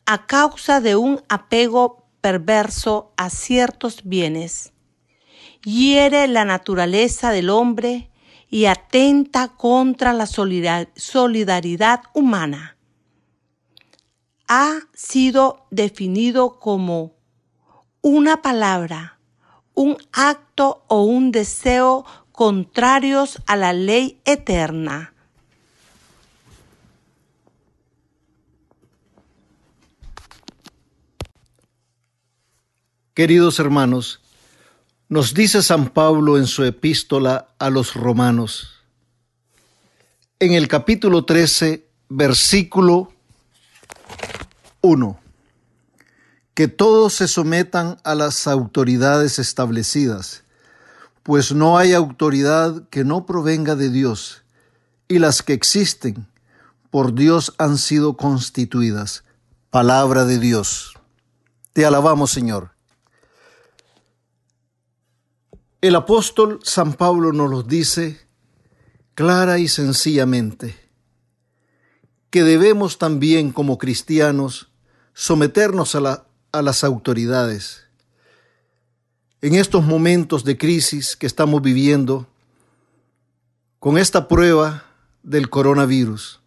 a 0.05 0.27
causa 0.27 0.81
de 0.81 0.95
un 0.95 1.19
apego 1.29 2.05
perverso 2.21 3.11
a 3.17 3.31
ciertos 3.31 4.03
bienes. 4.03 4.72
Hiere 5.63 6.27
la 6.27 6.43
naturaleza 6.43 7.31
del 7.31 7.49
hombre 7.49 8.09
y 8.49 8.65
atenta 8.65 9.47
contra 9.47 10.13
la 10.13 10.25
solidaridad 10.25 12.01
humana. 12.13 12.75
Ha 14.47 14.79
sido 14.93 15.65
definido 15.71 16.59
como 16.59 17.13
una 18.01 18.41
palabra, 18.41 19.19
un 19.73 19.97
acto 20.11 20.83
o 20.87 21.03
un 21.03 21.31
deseo 21.31 22.05
contrarios 22.33 23.41
a 23.47 23.55
la 23.55 23.71
ley 23.71 24.19
eterna. 24.25 25.13
Queridos 33.13 33.59
hermanos, 33.59 34.22
nos 35.13 35.33
dice 35.33 35.61
San 35.61 35.89
Pablo 35.89 36.37
en 36.37 36.47
su 36.47 36.63
epístola 36.63 37.49
a 37.59 37.69
los 37.69 37.93
romanos, 37.93 38.81
en 40.39 40.53
el 40.53 40.67
capítulo 40.67 41.23
13, 41.23 41.87
versículo 42.09 43.13
1, 44.81 45.19
que 46.53 46.67
todos 46.67 47.13
se 47.13 47.27
sometan 47.27 47.99
a 48.03 48.15
las 48.15 48.47
autoridades 48.47 49.39
establecidas 49.39 50.43
pues 51.23 51.53
no 51.53 51.77
hay 51.77 51.93
autoridad 51.93 52.83
que 52.89 53.05
no 53.05 53.25
provenga 53.25 53.75
de 53.75 53.89
Dios, 53.89 54.43
y 55.07 55.19
las 55.19 55.41
que 55.41 55.53
existen 55.53 56.27
por 56.91 57.13
Dios 57.13 57.53
han 57.57 57.77
sido 57.77 58.17
constituidas. 58.17 59.23
Palabra 59.69 60.25
de 60.25 60.37
Dios. 60.37 60.93
Te 61.71 61.85
alabamos, 61.85 62.29
Señor. 62.31 62.72
El 65.83 65.97
apóstol 65.97 66.61
San 66.63 66.93
Pablo 66.93 67.33
nos 67.33 67.49
lo 67.49 67.61
dice 67.61 68.21
clara 69.15 69.59
y 69.59 69.67
sencillamente, 69.67 70.77
que 72.29 72.43
debemos 72.43 72.97
también 72.97 73.51
como 73.51 73.77
cristianos 73.77 74.69
someternos 75.13 75.93
a, 75.95 76.25
a 76.53 76.61
las 76.61 76.85
autoridades. 76.85 77.83
En 79.41 79.55
estos 79.55 79.83
momentos 79.83 80.45
de 80.45 80.57
crisis 80.57 81.17
que 81.17 81.27
estamos 81.27 81.61
viviendo, 81.61 82.27
con 83.79 83.97
esta 83.97 84.29
prueba 84.29 84.85
del 85.21 85.49
coronavirus, 85.49 86.39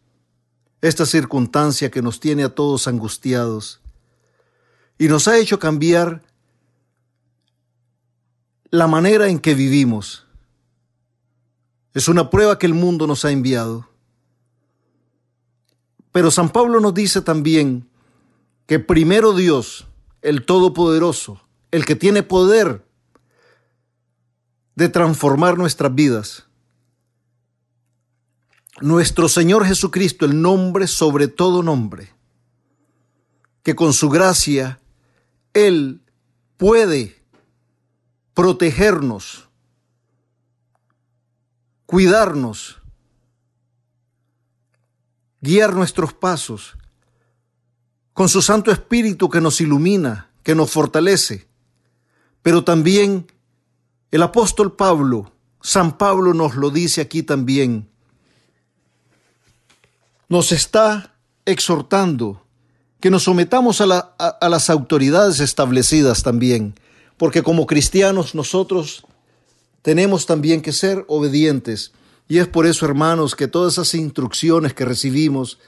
esta 0.81 1.05
circunstancia 1.05 1.91
que 1.91 2.01
nos 2.01 2.21
tiene 2.21 2.43
a 2.43 2.55
todos 2.55 2.89
angustiados 2.89 3.83
y 4.97 5.09
nos 5.09 5.29
ha 5.29 5.37
hecho 5.37 5.59
cambiar 5.59 6.23
la 8.71 8.87
manera 8.87 9.29
en 9.29 9.39
que 9.39 9.55
vivimos. 9.55 10.27
Es 11.95 12.09
una 12.09 12.31
prueba 12.31 12.59
que 12.59 12.67
el 12.67 12.75
mundo 12.75 13.07
nos 13.07 13.25
ha 13.25 13.31
enviado. 13.31 13.89
Pero 16.13 16.31
San 16.31 16.51
Pablo 16.51 16.81
nos 16.81 16.95
dice 16.95 17.21
también 17.21 17.89
que 18.67 18.79
primero 18.79 19.35
Dios, 19.35 19.87
el 20.23 20.45
Todopoderoso, 20.45 21.41
el 21.71 21.85
que 21.85 21.97
tiene 21.97 22.23
poder 22.23 22.85
de 24.75 24.89
transformar 24.89 25.57
nuestras 25.57 25.95
vidas, 25.95 26.47
nuestro 28.81 29.29
Señor 29.29 29.65
Jesucristo, 29.65 30.27
el 30.27 30.41
nombre 30.41 30.87
sobre 30.87 31.29
todo 31.29 31.63
nombre, 31.63 32.13
que 33.63 33.75
con 33.75 33.93
su 33.93 34.11
gracia 34.11 34.81
Él 35.55 36.03
puede 36.57 37.16
protegernos, 38.37 39.49
cuidarnos, 41.87 42.83
guiar 45.41 45.75
nuestros 45.75 46.13
pasos, 46.13 46.77
con 48.13 48.29
su 48.29 48.43
Santo 48.43 48.71
Espíritu 48.71 49.31
que 49.31 49.41
nos 49.41 49.63
ilumina, 49.63 50.29
que 50.43 50.55
nos 50.55 50.71
fortalece. 50.71 51.49
Pero 52.43 52.63
también 52.63 53.27
el 54.11 54.23
apóstol 54.23 54.77
Pablo, 54.77 55.33
San 55.63 55.97
Pablo 55.97 56.35
nos 56.35 56.57
lo 56.57 56.69
dice 56.69 57.01
aquí 57.01 57.23
también, 57.23 57.89
nos 60.29 60.53
está 60.53 61.15
exhortando 61.47 62.45
que 63.01 63.11
nos 63.11 63.23
sometamos 63.23 63.81
a, 63.81 63.87
las 64.43 64.69
autoridades 64.69 65.41
establecidas 65.41 66.23
también 66.23 66.75
porque 67.17 67.43
como 67.43 67.67
cristianos 67.67 68.35
nosotros 68.35 69.05
tenemos 69.83 70.27
también 70.27 70.63
que 70.63 70.73
ser 70.73 71.05
obedientes. 71.09 71.93
Y 72.29 72.39
es 72.39 72.49
por 72.49 72.67
eso, 72.67 72.87
hermanos, 72.87 73.37
que 73.37 73.47
todas 73.47 73.75
esas 73.75 73.95
instrucciones 73.95 74.75
que 74.75 74.85
recibimos 74.85 75.59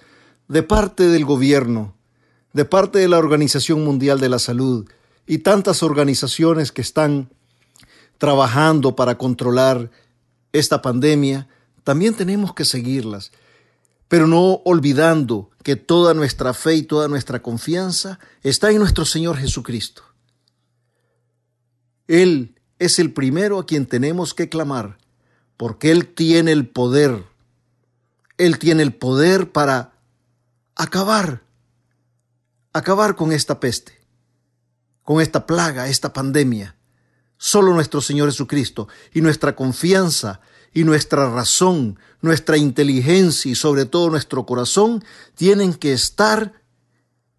de 0.49 0.63
parte 0.63 1.09
del 1.09 1.25
gobierno, 1.25 1.95
de 2.53 2.65
parte 2.65 2.99
de 2.99 3.09
la 3.09 3.19
Organización 3.19 3.85
Mundial 3.85 4.19
de 4.19 4.29
la 4.29 4.39
Salud 4.39 4.89
y 5.27 5.39
tantas 5.39 5.83
organizaciones 5.83 6.73
que 6.73 6.81
están 6.81 7.31
trabajando 8.19 8.97
para 8.97 9.17
controlar 9.17 9.91
esta 10.53 10.83
pandemia, 10.83 11.47
también 11.85 12.15
tenemos 12.15 12.55
que 12.55 12.65
seguirlas, 12.65 13.31
pero 14.09 14.27
no 14.27 14.63
olvidando 14.65 15.51
que 15.63 15.77
toda 15.77 16.15
nuestra 16.15 16.55
fe 16.55 16.75
y 16.75 16.83
toda 16.83 17.09
nuestra 17.09 17.41
confianza 17.41 18.19
está 18.43 18.71
en 18.71 18.79
nuestro 18.79 19.05
Señor 19.05 19.37
Jesucristo. 19.37 20.08
Él 22.09 22.57
es 22.79 22.99
el 22.99 23.13
primero 23.13 23.59
a 23.59 23.67
quien 23.67 23.87
tenemos 23.87 24.35
que 24.35 24.49
clamar, 24.49 24.99
porque 25.57 25.91
Él 25.93 26.09
tiene 26.09 26.53
el 26.53 26.69
poder. 26.69 27.25
Él 28.39 28.59
tiene 28.59 28.83
el 28.83 28.95
poder 28.95 29.53
para 29.53 29.93
acabar, 30.75 31.43
acabar 32.73 33.15
con 33.17 33.33
esta 33.33 33.61
peste, 33.61 33.99
con 35.03 35.21
esta 35.21 35.47
plaga, 35.47 35.89
esta 35.89 36.13
pandemia. 36.13 36.77
Solo 37.37 37.73
nuestro 37.73 38.01
Señor 38.01 38.31
Jesucristo 38.31 38.89
y 39.13 39.21
nuestra 39.21 39.55
confianza 39.55 40.41
y 40.73 40.85
nuestra 40.85 41.31
razón, 41.31 41.99
nuestra 42.21 42.57
inteligencia 42.57 43.51
y 43.51 43.55
sobre 43.55 43.85
todo 43.85 44.11
nuestro 44.11 44.47
corazón 44.47 45.05
tienen 45.35 45.75
que 45.75 45.93
estar 45.93 46.53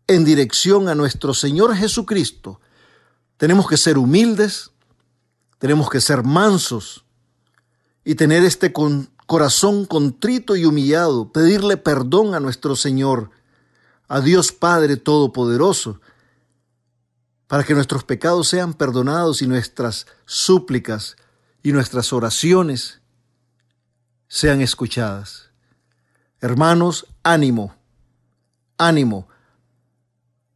en 0.08 0.26
dirección 0.26 0.90
a 0.90 0.96
nuestro 0.96 1.34
Señor 1.34 1.76
Jesucristo, 1.76 2.60
tenemos 3.40 3.70
que 3.70 3.78
ser 3.78 3.98
humildes, 3.98 4.72
tenemos 5.60 5.90
que 5.90 6.02
ser 6.02 6.26
mansos 6.26 7.06
y 8.04 8.16
tener 8.16 8.44
este 8.44 8.74
corazón 9.26 9.86
contrito 9.86 10.58
y 10.58 10.66
humillado, 10.66 11.32
pedirle 11.32 11.78
perdón 11.78 12.36
a 12.36 12.42
nuestro 12.42 12.76
Señor, 12.76 13.32
a 14.10 14.20
Dios 14.20 14.52
Padre 14.52 14.98
Todopoderoso, 14.98 16.02
para 17.48 17.64
que 17.64 17.74
nuestros 17.74 18.04
pecados 18.04 18.50
sean 18.50 18.74
perdonados 18.74 19.42
y 19.42 19.48
nuestras 19.48 20.06
súplicas 20.26 21.16
y 21.64 21.72
nuestras 21.72 22.12
oraciones 22.12 23.00
sean 24.28 24.60
escuchadas. 24.60 25.50
Hermanos, 26.42 27.08
ánimo, 27.24 27.74
ánimo, 28.78 29.29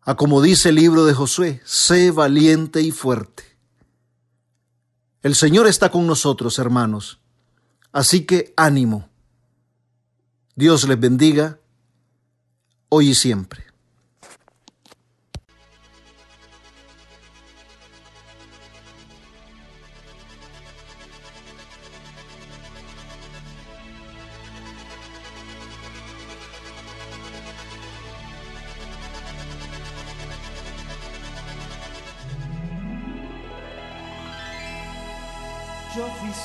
a 0.06 0.16
como 0.16 0.42
dice 0.42 0.70
el 0.70 0.76
libro 0.76 1.06
de 1.06 1.13
Josué, 1.13 1.62
sé 1.66 2.12
valiente 2.12 2.82
y 2.82 2.92
fuerte. 2.92 3.44
El 5.22 5.36
Señor 5.36 5.68
está 5.68 5.89
con 5.89 6.06
nosotros, 6.06 6.60
hermanos. 6.60 7.20
Así 7.94 8.26
que 8.26 8.54
ánimo. 8.58 9.08
Dios 10.56 10.88
les 10.88 11.00
bendiga 11.00 11.60
hoy 12.89 13.10
y 13.10 13.16
siempre. 13.16 13.73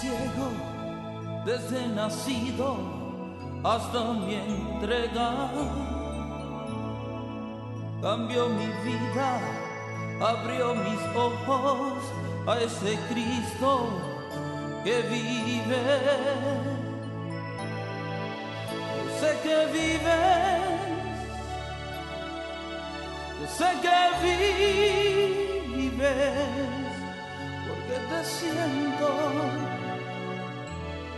Ciego 0.01 0.49
desde 1.45 1.89
nacido 1.89 2.77
hasta 3.65 4.13
mi 4.13 4.35
entrega. 4.35 5.51
Cambió 8.01 8.49
mi 8.49 8.67
vida, 8.85 9.41
abrió 10.21 10.75
mis 10.75 11.01
ojos 11.17 11.99
a 12.47 12.59
ese 12.61 12.97
Cristo 13.11 13.89
que 14.85 15.03
vive. 15.03 15.83
sé 19.21 19.31
que 19.43 19.59
vives, 19.73 20.79
yo 23.41 23.47
sé 23.59 23.71
que 23.83 23.99
vives 25.83 26.69
que 27.89 27.99
te 28.11 28.25
siento 28.25 29.78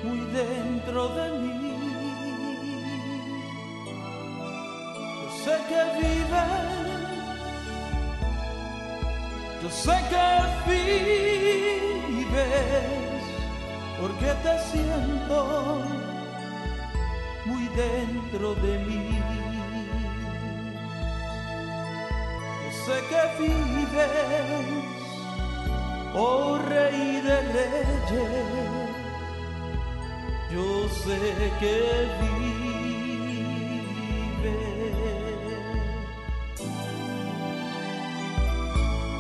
muy 0.03 0.21
dentro 0.33 1.09
de 1.09 1.31
mí. 1.39 1.51
Yo 5.23 5.29
sé 5.45 5.57
que 5.69 5.83
vives, 6.01 7.09
yo 9.63 9.71
sé 9.71 9.97
que 10.11 10.27
vives, 10.71 12.41
porque 14.01 14.31
te 14.45 14.55
siento 14.71 15.39
muy 17.47 17.65
dentro 17.69 18.55
de 18.57 18.79
mí. 18.79 19.05
Yo 22.65 22.71
sé 22.85 22.97
que 23.11 23.23
vives 23.43 24.91
oh 26.15 26.59
Rey 26.59 27.21
de 27.21 27.43
leyes, 27.43 28.80
yo 30.53 30.89
sé 30.89 31.53
que 31.61 31.77
vive. 32.21 32.57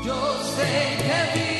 Yo 0.04 0.20
sé 0.56 0.72
que 0.98 1.38
vive. 1.38 1.59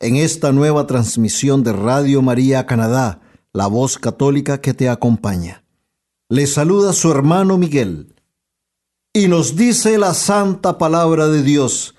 en 0.00 0.16
esta 0.16 0.52
nueva 0.52 0.86
transmisión 0.86 1.62
de 1.62 1.72
Radio 1.72 2.20
María 2.20 2.66
Canadá, 2.66 3.20
la 3.52 3.66
voz 3.66 3.98
católica 3.98 4.60
que 4.60 4.74
te 4.74 4.88
acompaña. 4.88 5.64
Le 6.28 6.46
saluda 6.46 6.92
su 6.92 7.10
hermano 7.10 7.56
Miguel 7.56 8.14
y 9.14 9.28
nos 9.28 9.56
dice 9.56 9.96
la 9.96 10.12
santa 10.12 10.76
palabra 10.76 11.28
de 11.28 11.42
Dios 11.42 11.94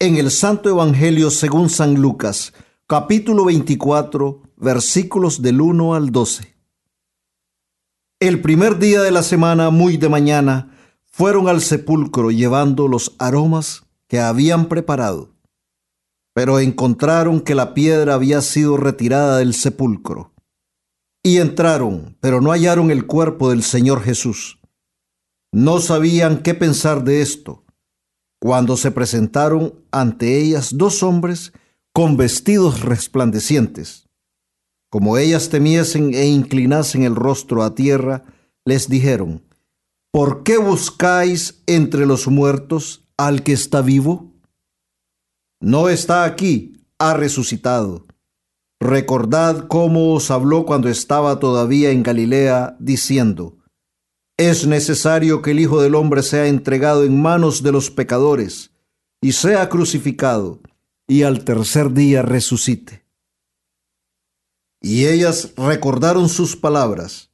en 0.00 0.16
el 0.16 0.30
Santo 0.30 0.68
Evangelio 0.68 1.30
según 1.30 1.70
San 1.70 1.94
Lucas, 1.94 2.52
capítulo 2.88 3.44
24, 3.44 4.42
versículos 4.56 5.42
del 5.42 5.60
1 5.60 5.94
al 5.94 6.10
12. 6.10 6.56
El 8.18 8.40
primer 8.40 8.78
día 8.78 9.02
de 9.02 9.12
la 9.12 9.22
semana, 9.22 9.70
muy 9.70 9.96
de 9.96 10.08
mañana, 10.08 10.76
fueron 11.04 11.48
al 11.48 11.60
sepulcro 11.60 12.30
llevando 12.30 12.88
los 12.88 13.14
aromas 13.18 13.84
que 14.08 14.18
habían 14.18 14.66
preparado. 14.66 15.29
Pero 16.34 16.60
encontraron 16.60 17.40
que 17.40 17.54
la 17.54 17.74
piedra 17.74 18.14
había 18.14 18.40
sido 18.40 18.76
retirada 18.76 19.38
del 19.38 19.54
sepulcro. 19.54 20.32
Y 21.22 21.38
entraron, 21.38 22.16
pero 22.20 22.40
no 22.40 22.50
hallaron 22.50 22.90
el 22.90 23.06
cuerpo 23.06 23.50
del 23.50 23.62
Señor 23.62 24.02
Jesús. 24.02 24.58
No 25.52 25.80
sabían 25.80 26.42
qué 26.42 26.54
pensar 26.54 27.04
de 27.04 27.20
esto, 27.20 27.64
cuando 28.40 28.76
se 28.76 28.90
presentaron 28.90 29.74
ante 29.90 30.38
ellas 30.38 30.76
dos 30.76 31.02
hombres 31.02 31.52
con 31.92 32.16
vestidos 32.16 32.80
resplandecientes. 32.82 34.08
Como 34.90 35.18
ellas 35.18 35.50
temiesen 35.50 36.14
e 36.14 36.26
inclinasen 36.26 37.02
el 37.02 37.16
rostro 37.16 37.62
a 37.62 37.74
tierra, 37.74 38.24
les 38.64 38.88
dijeron, 38.88 39.42
¿Por 40.12 40.42
qué 40.42 40.58
buscáis 40.58 41.62
entre 41.66 42.06
los 42.06 42.26
muertos 42.26 43.04
al 43.16 43.44
que 43.44 43.52
está 43.52 43.82
vivo? 43.82 44.29
No 45.60 45.90
está 45.90 46.24
aquí, 46.24 46.86
ha 46.98 47.12
resucitado. 47.12 48.06
Recordad 48.80 49.68
cómo 49.68 50.14
os 50.14 50.30
habló 50.30 50.64
cuando 50.64 50.88
estaba 50.88 51.38
todavía 51.38 51.90
en 51.90 52.02
Galilea, 52.02 52.76
diciendo, 52.80 53.58
Es 54.38 54.66
necesario 54.66 55.42
que 55.42 55.50
el 55.50 55.60
Hijo 55.60 55.82
del 55.82 55.94
Hombre 55.94 56.22
sea 56.22 56.46
entregado 56.46 57.04
en 57.04 57.20
manos 57.20 57.62
de 57.62 57.72
los 57.72 57.90
pecadores, 57.90 58.70
y 59.20 59.32
sea 59.32 59.68
crucificado, 59.68 60.60
y 61.06 61.24
al 61.24 61.44
tercer 61.44 61.92
día 61.92 62.22
resucite. 62.22 63.04
Y 64.80 65.08
ellas 65.08 65.52
recordaron 65.58 66.30
sus 66.30 66.56
palabras. 66.56 67.30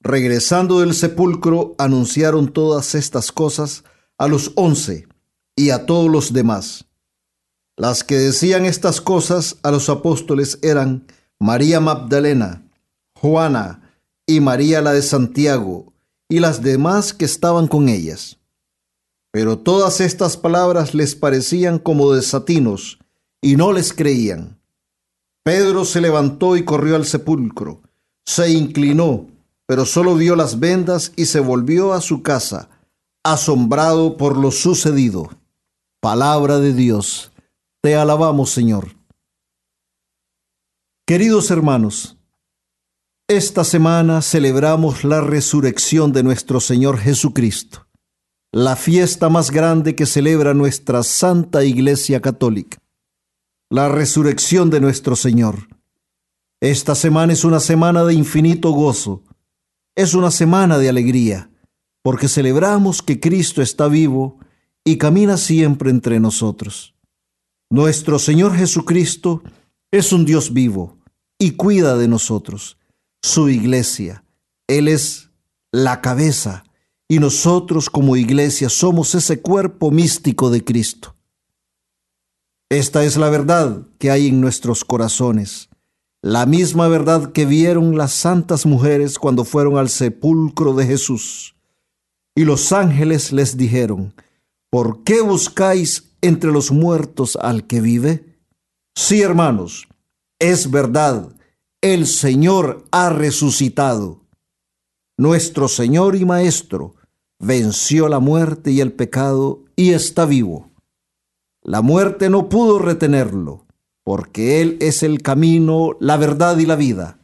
Regresando 0.00 0.80
del 0.80 0.94
sepulcro, 0.94 1.74
anunciaron 1.76 2.50
todas 2.50 2.94
estas 2.94 3.30
cosas 3.30 3.84
a 4.16 4.26
los 4.26 4.52
once 4.54 5.06
y 5.54 5.68
a 5.68 5.84
todos 5.84 6.10
los 6.10 6.32
demás. 6.32 6.87
Las 7.78 8.02
que 8.02 8.16
decían 8.16 8.64
estas 8.64 9.00
cosas 9.00 9.56
a 9.62 9.70
los 9.70 9.88
apóstoles 9.88 10.58
eran 10.62 11.06
María 11.38 11.78
Magdalena, 11.78 12.68
Juana 13.14 13.92
y 14.26 14.40
María 14.40 14.82
la 14.82 14.92
de 14.92 15.02
Santiago, 15.02 15.92
y 16.28 16.40
las 16.40 16.60
demás 16.60 17.14
que 17.14 17.24
estaban 17.24 17.68
con 17.68 17.88
ellas. 17.88 18.38
Pero 19.30 19.58
todas 19.58 20.00
estas 20.00 20.36
palabras 20.36 20.92
les 20.92 21.14
parecían 21.14 21.78
como 21.78 22.12
desatinos, 22.12 22.98
y 23.40 23.54
no 23.54 23.72
les 23.72 23.92
creían. 23.92 24.58
Pedro 25.44 25.84
se 25.84 26.00
levantó 26.00 26.56
y 26.56 26.64
corrió 26.64 26.96
al 26.96 27.06
sepulcro, 27.06 27.80
se 28.26 28.50
inclinó, 28.50 29.28
pero 29.66 29.86
solo 29.86 30.16
vio 30.16 30.34
las 30.34 30.58
vendas 30.58 31.12
y 31.14 31.26
se 31.26 31.38
volvió 31.38 31.92
a 31.92 32.00
su 32.00 32.24
casa, 32.24 32.70
asombrado 33.22 34.16
por 34.16 34.36
lo 34.36 34.50
sucedido. 34.50 35.30
Palabra 36.00 36.58
de 36.58 36.72
Dios. 36.72 37.30
Te 37.80 37.94
alabamos, 37.94 38.50
Señor. 38.50 38.96
Queridos 41.06 41.52
hermanos, 41.52 42.18
esta 43.28 43.62
semana 43.62 44.20
celebramos 44.20 45.04
la 45.04 45.20
resurrección 45.20 46.12
de 46.12 46.24
nuestro 46.24 46.58
Señor 46.58 46.98
Jesucristo, 46.98 47.86
la 48.50 48.74
fiesta 48.74 49.28
más 49.28 49.52
grande 49.52 49.94
que 49.94 50.06
celebra 50.06 50.54
nuestra 50.54 51.04
Santa 51.04 51.64
Iglesia 51.64 52.20
Católica, 52.20 52.78
la 53.70 53.88
resurrección 53.88 54.70
de 54.70 54.80
nuestro 54.80 55.14
Señor. 55.14 55.68
Esta 56.60 56.96
semana 56.96 57.32
es 57.32 57.44
una 57.44 57.60
semana 57.60 58.04
de 58.04 58.14
infinito 58.14 58.72
gozo, 58.72 59.22
es 59.94 60.14
una 60.14 60.32
semana 60.32 60.78
de 60.78 60.88
alegría, 60.88 61.52
porque 62.02 62.26
celebramos 62.26 63.02
que 63.02 63.20
Cristo 63.20 63.62
está 63.62 63.86
vivo 63.86 64.40
y 64.84 64.98
camina 64.98 65.36
siempre 65.36 65.90
entre 65.90 66.18
nosotros. 66.18 66.97
Nuestro 67.70 68.18
Señor 68.18 68.54
Jesucristo 68.56 69.42
es 69.90 70.12
un 70.14 70.24
Dios 70.24 70.54
vivo 70.54 70.96
y 71.38 71.52
cuida 71.52 71.98
de 71.98 72.08
nosotros, 72.08 72.78
su 73.22 73.50
iglesia. 73.50 74.24
Él 74.66 74.88
es 74.88 75.30
la 75.70 76.00
cabeza 76.00 76.64
y 77.08 77.18
nosotros 77.18 77.90
como 77.90 78.16
iglesia 78.16 78.70
somos 78.70 79.14
ese 79.14 79.42
cuerpo 79.42 79.90
místico 79.90 80.48
de 80.48 80.64
Cristo. 80.64 81.14
Esta 82.70 83.04
es 83.04 83.18
la 83.18 83.28
verdad 83.28 83.82
que 83.98 84.10
hay 84.10 84.28
en 84.28 84.40
nuestros 84.40 84.84
corazones, 84.84 85.68
la 86.22 86.46
misma 86.46 86.88
verdad 86.88 87.32
que 87.32 87.44
vieron 87.44 87.98
las 87.98 88.12
santas 88.12 88.64
mujeres 88.64 89.18
cuando 89.18 89.44
fueron 89.44 89.76
al 89.76 89.90
sepulcro 89.90 90.74
de 90.74 90.86
Jesús. 90.86 91.54
Y 92.34 92.44
los 92.44 92.72
ángeles 92.72 93.30
les 93.32 93.56
dijeron, 93.56 94.14
¿por 94.70 95.02
qué 95.02 95.20
buscáis 95.20 96.07
entre 96.22 96.50
los 96.50 96.70
muertos 96.70 97.36
al 97.40 97.66
que 97.66 97.80
vive? 97.80 98.38
Sí, 98.94 99.22
hermanos, 99.22 99.88
es 100.38 100.70
verdad, 100.70 101.34
el 101.80 102.06
Señor 102.06 102.84
ha 102.90 103.10
resucitado. 103.10 104.22
Nuestro 105.16 105.68
Señor 105.68 106.16
y 106.16 106.24
Maestro 106.24 106.94
venció 107.38 108.08
la 108.08 108.20
muerte 108.20 108.70
y 108.70 108.80
el 108.80 108.92
pecado 108.92 109.64
y 109.76 109.92
está 109.92 110.26
vivo. 110.26 110.70
La 111.62 111.82
muerte 111.82 112.30
no 112.30 112.48
pudo 112.48 112.78
retenerlo, 112.78 113.66
porque 114.04 114.60
Él 114.62 114.76
es 114.80 115.02
el 115.02 115.22
camino, 115.22 115.96
la 116.00 116.16
verdad 116.16 116.56
y 116.58 116.66
la 116.66 116.76
vida. 116.76 117.20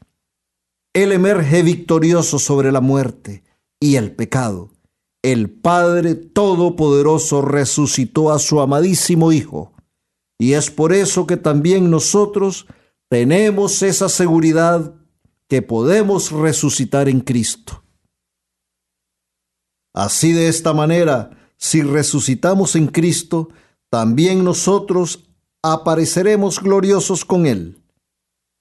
Él 0.92 1.12
emerge 1.12 1.62
victorioso 1.62 2.38
sobre 2.38 2.70
la 2.70 2.80
muerte 2.80 3.42
y 3.80 3.96
el 3.96 4.14
pecado 4.14 4.73
el 5.24 5.48
Padre 5.48 6.16
Todopoderoso 6.16 7.40
resucitó 7.40 8.30
a 8.30 8.38
su 8.38 8.60
amadísimo 8.60 9.32
Hijo. 9.32 9.72
Y 10.38 10.52
es 10.52 10.70
por 10.70 10.92
eso 10.92 11.26
que 11.26 11.38
también 11.38 11.90
nosotros 11.90 12.66
tenemos 13.08 13.82
esa 13.82 14.10
seguridad 14.10 14.94
que 15.48 15.62
podemos 15.62 16.30
resucitar 16.30 17.08
en 17.08 17.20
Cristo. 17.20 17.82
Así 19.94 20.32
de 20.32 20.48
esta 20.48 20.74
manera, 20.74 21.30
si 21.56 21.80
resucitamos 21.80 22.76
en 22.76 22.88
Cristo, 22.88 23.48
también 23.88 24.44
nosotros 24.44 25.30
apareceremos 25.62 26.60
gloriosos 26.60 27.24
con 27.24 27.46
Él. 27.46 27.82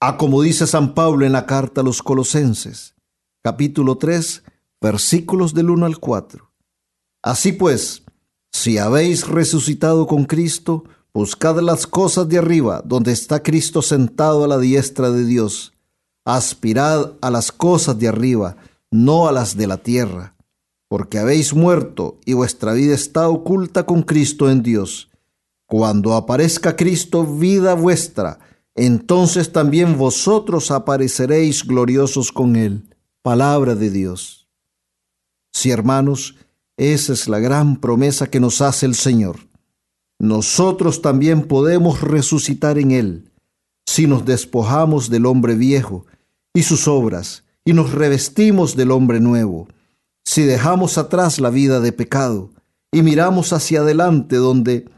A 0.00 0.16
como 0.16 0.40
dice 0.40 0.66
San 0.66 0.94
Pablo 0.94 1.26
en 1.26 1.32
la 1.32 1.44
carta 1.44 1.82
a 1.82 1.84
los 1.84 2.02
Colosenses, 2.02 2.94
capítulo 3.42 3.98
3, 3.98 4.44
versículos 4.80 5.52
del 5.52 5.68
1 5.68 5.84
al 5.84 5.98
4. 5.98 6.43
Así 7.24 7.52
pues, 7.52 8.02
si 8.52 8.76
habéis 8.76 9.26
resucitado 9.26 10.06
con 10.06 10.26
Cristo, 10.26 10.84
buscad 11.14 11.58
las 11.60 11.86
cosas 11.86 12.28
de 12.28 12.36
arriba, 12.36 12.82
donde 12.84 13.12
está 13.12 13.42
Cristo 13.42 13.80
sentado 13.80 14.44
a 14.44 14.46
la 14.46 14.58
diestra 14.58 15.10
de 15.10 15.24
Dios. 15.24 15.72
Aspirad 16.26 17.12
a 17.22 17.30
las 17.30 17.50
cosas 17.50 17.98
de 17.98 18.08
arriba, 18.08 18.58
no 18.90 19.26
a 19.26 19.32
las 19.32 19.56
de 19.56 19.66
la 19.66 19.78
tierra, 19.78 20.36
porque 20.86 21.18
habéis 21.18 21.54
muerto 21.54 22.18
y 22.26 22.34
vuestra 22.34 22.74
vida 22.74 22.94
está 22.94 23.26
oculta 23.30 23.86
con 23.86 24.02
Cristo 24.02 24.50
en 24.50 24.62
Dios. 24.62 25.08
Cuando 25.64 26.12
aparezca 26.12 26.76
Cristo, 26.76 27.24
vida 27.24 27.72
vuestra, 27.72 28.38
entonces 28.74 29.50
también 29.50 29.96
vosotros 29.96 30.70
apareceréis 30.70 31.66
gloriosos 31.66 32.30
con 32.30 32.54
Él. 32.54 32.94
Palabra 33.22 33.74
de 33.74 33.88
Dios. 33.88 34.46
Sí, 35.52 35.70
hermanos, 35.70 36.34
esa 36.76 37.12
es 37.12 37.28
la 37.28 37.38
gran 37.38 37.76
promesa 37.76 38.28
que 38.28 38.40
nos 38.40 38.60
hace 38.60 38.86
el 38.86 38.94
Señor. 38.94 39.38
Nosotros 40.18 41.02
también 41.02 41.46
podemos 41.46 42.00
resucitar 42.00 42.78
en 42.78 42.90
Él 42.90 43.30
si 43.86 44.06
nos 44.06 44.24
despojamos 44.24 45.10
del 45.10 45.26
hombre 45.26 45.54
viejo 45.54 46.06
y 46.52 46.62
sus 46.62 46.88
obras 46.88 47.44
y 47.64 47.72
nos 47.72 47.92
revestimos 47.92 48.76
del 48.76 48.90
hombre 48.90 49.20
nuevo, 49.20 49.68
si 50.24 50.42
dejamos 50.42 50.98
atrás 50.98 51.38
la 51.38 51.50
vida 51.50 51.80
de 51.80 51.92
pecado 51.92 52.50
y 52.92 53.02
miramos 53.02 53.52
hacia 53.52 53.80
adelante 53.80 54.36
donde 54.36 54.88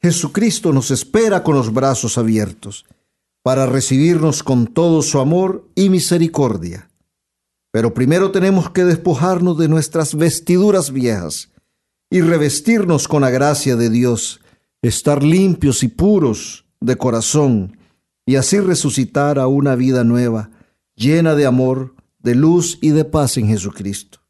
Jesucristo 0.00 0.72
nos 0.72 0.90
espera 0.90 1.42
con 1.44 1.54
los 1.54 1.72
brazos 1.72 2.18
abiertos 2.18 2.84
para 3.42 3.66
recibirnos 3.66 4.42
con 4.42 4.66
todo 4.66 5.02
su 5.02 5.18
amor 5.18 5.68
y 5.74 5.90
misericordia. 5.90 6.88
Pero 7.72 7.94
primero 7.94 8.30
tenemos 8.30 8.70
que 8.70 8.84
despojarnos 8.84 9.56
de 9.58 9.66
nuestras 9.66 10.14
vestiduras 10.14 10.92
viejas 10.92 11.50
y 12.10 12.20
revestirnos 12.20 13.08
con 13.08 13.22
la 13.22 13.30
gracia 13.30 13.76
de 13.76 13.88
Dios, 13.88 14.42
estar 14.82 15.22
limpios 15.22 15.82
y 15.82 15.88
puros 15.88 16.66
de 16.80 16.96
corazón 16.96 17.78
y 18.26 18.36
así 18.36 18.60
resucitar 18.60 19.38
a 19.38 19.46
una 19.46 19.74
vida 19.74 20.04
nueva, 20.04 20.50
llena 20.94 21.34
de 21.34 21.46
amor, 21.46 21.94
de 22.18 22.34
luz 22.34 22.78
y 22.82 22.90
de 22.90 23.06
paz 23.06 23.38
en 23.38 23.48
Jesucristo. 23.48 24.20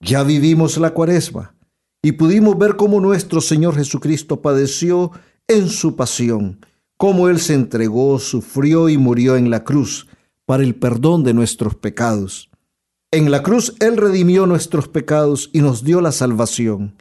Ya 0.00 0.22
vivimos 0.22 0.76
la 0.76 0.92
cuaresma 0.92 1.54
y 2.02 2.12
pudimos 2.12 2.58
ver 2.58 2.76
cómo 2.76 3.00
nuestro 3.00 3.40
Señor 3.40 3.74
Jesucristo 3.74 4.42
padeció 4.42 5.12
en 5.48 5.70
su 5.70 5.96
pasión, 5.96 6.60
cómo 6.98 7.30
Él 7.30 7.40
se 7.40 7.54
entregó, 7.54 8.18
sufrió 8.18 8.90
y 8.90 8.98
murió 8.98 9.36
en 9.36 9.48
la 9.48 9.64
cruz 9.64 10.08
para 10.46 10.62
el 10.62 10.74
perdón 10.74 11.24
de 11.24 11.34
nuestros 11.34 11.74
pecados. 11.74 12.50
En 13.10 13.30
la 13.30 13.42
cruz 13.42 13.74
Él 13.80 13.96
redimió 13.96 14.46
nuestros 14.46 14.88
pecados 14.88 15.50
y 15.52 15.60
nos 15.60 15.84
dio 15.84 16.00
la 16.00 16.12
salvación, 16.12 16.96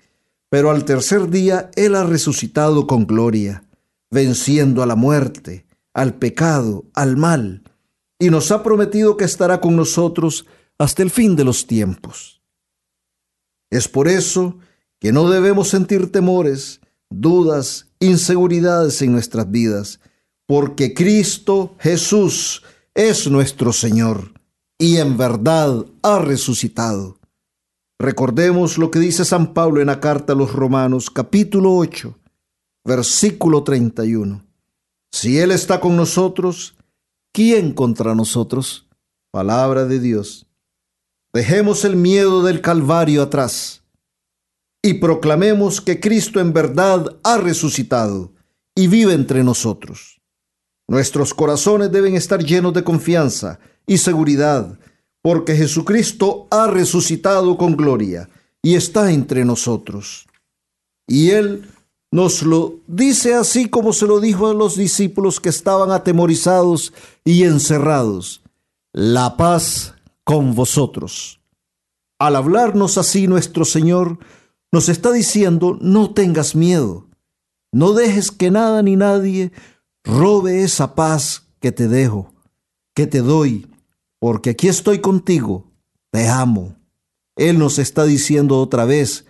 pero 0.50 0.70
al 0.70 0.86
tercer 0.86 1.30
día 1.30 1.72
Él 1.76 1.96
ha 1.96 2.04
resucitado 2.04 2.86
con 2.86 3.08
gloria, 3.08 3.64
venciendo 4.12 4.84
a 4.84 4.86
la 4.86 4.96
muerte, 4.96 5.66
al 5.94 6.14
pecado, 6.14 6.86
al 6.94 7.18
mal, 7.18 7.64
y 8.20 8.30
nos 8.30 8.52
ha 8.52 8.64
prometido 8.64 9.18
que 9.18 9.26
estará 9.26 9.60
con 9.60 9.76
nosotros 9.76 10.46
hasta 10.78 11.04
el 11.04 11.10
fin 11.10 11.36
de 11.36 11.44
los 11.44 11.68
tiempos. 11.68 12.42
Es 13.70 13.88
por 13.88 14.08
eso 14.08 14.60
que 15.00 15.12
no 15.12 15.30
debemos 15.30 15.70
sentir 15.70 16.12
temores, 16.12 16.80
dudas, 17.10 17.88
inseguridades 18.00 19.02
en 19.02 19.12
nuestras 19.12 19.50
vidas, 19.50 20.00
porque 20.46 20.94
Cristo 20.94 21.76
Jesús 21.80 22.64
es 22.96 23.28
nuestro 23.30 23.74
Señor 23.74 24.34
y 24.78 24.98
en 24.98 25.18
verdad 25.18 25.86
ha 26.04 26.20
resucitado. 26.20 27.20
Recordemos 28.00 28.78
lo 28.78 28.92
que 28.92 29.00
dice 29.00 29.26
San 29.26 29.54
Pablo 29.54 29.82
en 29.82 29.88
la 29.88 30.00
carta 30.00 30.34
a 30.34 30.36
los 30.36 30.54
Romanos 30.54 31.10
capítulo 31.10 31.76
8, 31.76 32.20
versículo 32.86 33.64
31. 33.64 34.46
Si 35.12 35.40
Él 35.40 35.52
está 35.52 35.80
con 35.80 35.96
nosotros, 35.96 36.76
¿quién 37.34 37.74
contra 37.74 38.14
nosotros? 38.14 38.88
Palabra 39.32 39.86
de 39.86 40.00
Dios. 40.00 40.46
Dejemos 41.34 41.86
el 41.86 41.96
miedo 41.96 42.44
del 42.44 42.62
Calvario 42.62 43.24
atrás 43.24 43.84
y 44.84 44.96
proclamemos 44.96 45.82
que 45.82 46.00
Cristo 46.00 46.40
en 46.40 46.54
verdad 46.54 47.18
ha 47.24 47.38
resucitado 47.38 48.34
y 48.76 48.88
vive 48.88 49.14
entre 49.14 49.44
nosotros. 49.44 50.23
Nuestros 50.94 51.34
corazones 51.34 51.92
deben 51.92 52.14
estar 52.14 52.46
llenos 52.46 52.72
de 52.72 52.84
confianza 52.84 53.58
y 53.88 53.98
seguridad, 53.98 54.78
porque 55.24 55.56
Jesucristo 55.56 56.46
ha 56.52 56.68
resucitado 56.68 57.58
con 57.58 57.76
gloria 57.76 58.30
y 58.62 58.76
está 58.76 59.12
entre 59.12 59.44
nosotros. 59.44 60.28
Y 61.08 61.32
Él 61.32 61.68
nos 62.12 62.44
lo 62.44 62.76
dice 62.86 63.34
así 63.34 63.70
como 63.70 63.92
se 63.92 64.06
lo 64.06 64.20
dijo 64.20 64.48
a 64.48 64.54
los 64.54 64.78
discípulos 64.78 65.40
que 65.40 65.50
estaban 65.50 65.90
atemorizados 65.90 66.94
y 67.26 67.46
encerrados. 67.46 68.44
La 68.92 69.36
paz 69.36 69.96
con 70.24 70.54
vosotros. 70.54 71.40
Al 72.20 72.36
hablarnos 72.36 73.00
así 73.00 73.26
nuestro 73.26 73.66
Señor 73.66 74.20
nos 74.72 74.90
está 74.90 75.12
diciendo, 75.12 75.76
no 75.82 76.14
tengas 76.14 76.54
miedo, 76.54 77.08
no 77.72 77.94
dejes 77.94 78.30
que 78.30 78.52
nada 78.52 78.84
ni 78.84 78.96
nadie 78.96 79.52
robe 80.04 80.64
esa 80.64 80.96
paz 80.96 81.48
que 81.60 81.72
te 81.72 81.88
dejo, 81.88 82.34
que 82.94 83.08
te 83.08 83.20
doy, 83.20 83.68
porque 84.20 84.52
aquí 84.52 84.68
estoy 84.68 85.00
contigo, 85.00 85.72
te 86.12 86.28
amo. 86.28 86.76
Él 87.36 87.58
nos 87.58 87.80
está 87.80 88.04
diciendo 88.06 88.60
otra 88.60 88.86
vez, 88.86 89.26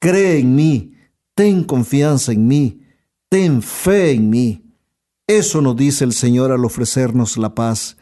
cree 0.00 0.38
en 0.38 0.54
mí, 0.54 0.94
ten 1.34 1.62
confianza 1.62 2.32
en 2.32 2.48
mí, 2.48 2.82
ten 3.28 3.62
fe 3.62 4.12
en 4.12 4.30
mí. 4.30 4.64
Eso 5.26 5.60
nos 5.62 5.76
dice 5.76 6.04
el 6.04 6.12
Señor 6.12 6.52
al 6.52 6.64
ofrecernos 6.64 7.36
la 7.36 7.54
paz. 7.54 7.96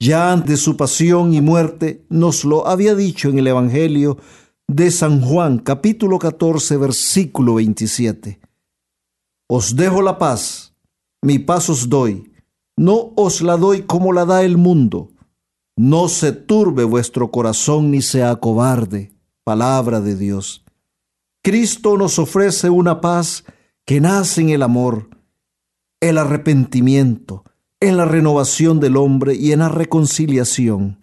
Ya 0.00 0.32
antes 0.32 0.60
su 0.60 0.76
pasión 0.76 1.34
y 1.34 1.40
muerte 1.40 2.04
nos 2.08 2.44
lo 2.44 2.66
había 2.66 2.94
dicho 2.94 3.28
en 3.28 3.38
el 3.38 3.46
Evangelio 3.46 4.18
de 4.66 4.90
San 4.90 5.20
Juan, 5.20 5.58
capítulo 5.58 6.18
14, 6.18 6.76
versículo 6.76 7.54
27. 7.54 8.40
Os 9.46 9.76
dejo 9.76 10.02
la 10.02 10.18
paz 10.18 10.63
mi 11.24 11.38
paz 11.38 11.70
os 11.70 11.88
doy, 11.88 12.30
no 12.76 13.14
os 13.16 13.40
la 13.40 13.56
doy 13.56 13.84
como 13.84 14.12
la 14.12 14.26
da 14.26 14.42
el 14.42 14.58
mundo. 14.58 15.08
No 15.74 16.10
se 16.10 16.32
turbe 16.32 16.84
vuestro 16.84 17.30
corazón 17.30 17.90
ni 17.90 18.02
sea 18.02 18.36
cobarde. 18.36 19.14
Palabra 19.42 20.02
de 20.02 20.16
Dios. 20.16 20.66
Cristo 21.42 21.96
nos 21.96 22.18
ofrece 22.18 22.68
una 22.68 23.00
paz 23.00 23.44
que 23.86 24.02
nace 24.02 24.42
en 24.42 24.50
el 24.50 24.62
amor, 24.62 25.08
el 26.00 26.18
arrepentimiento, 26.18 27.44
en 27.80 27.96
la 27.96 28.04
renovación 28.04 28.78
del 28.78 28.98
hombre 28.98 29.34
y 29.34 29.52
en 29.52 29.60
la 29.60 29.70
reconciliación. 29.70 30.98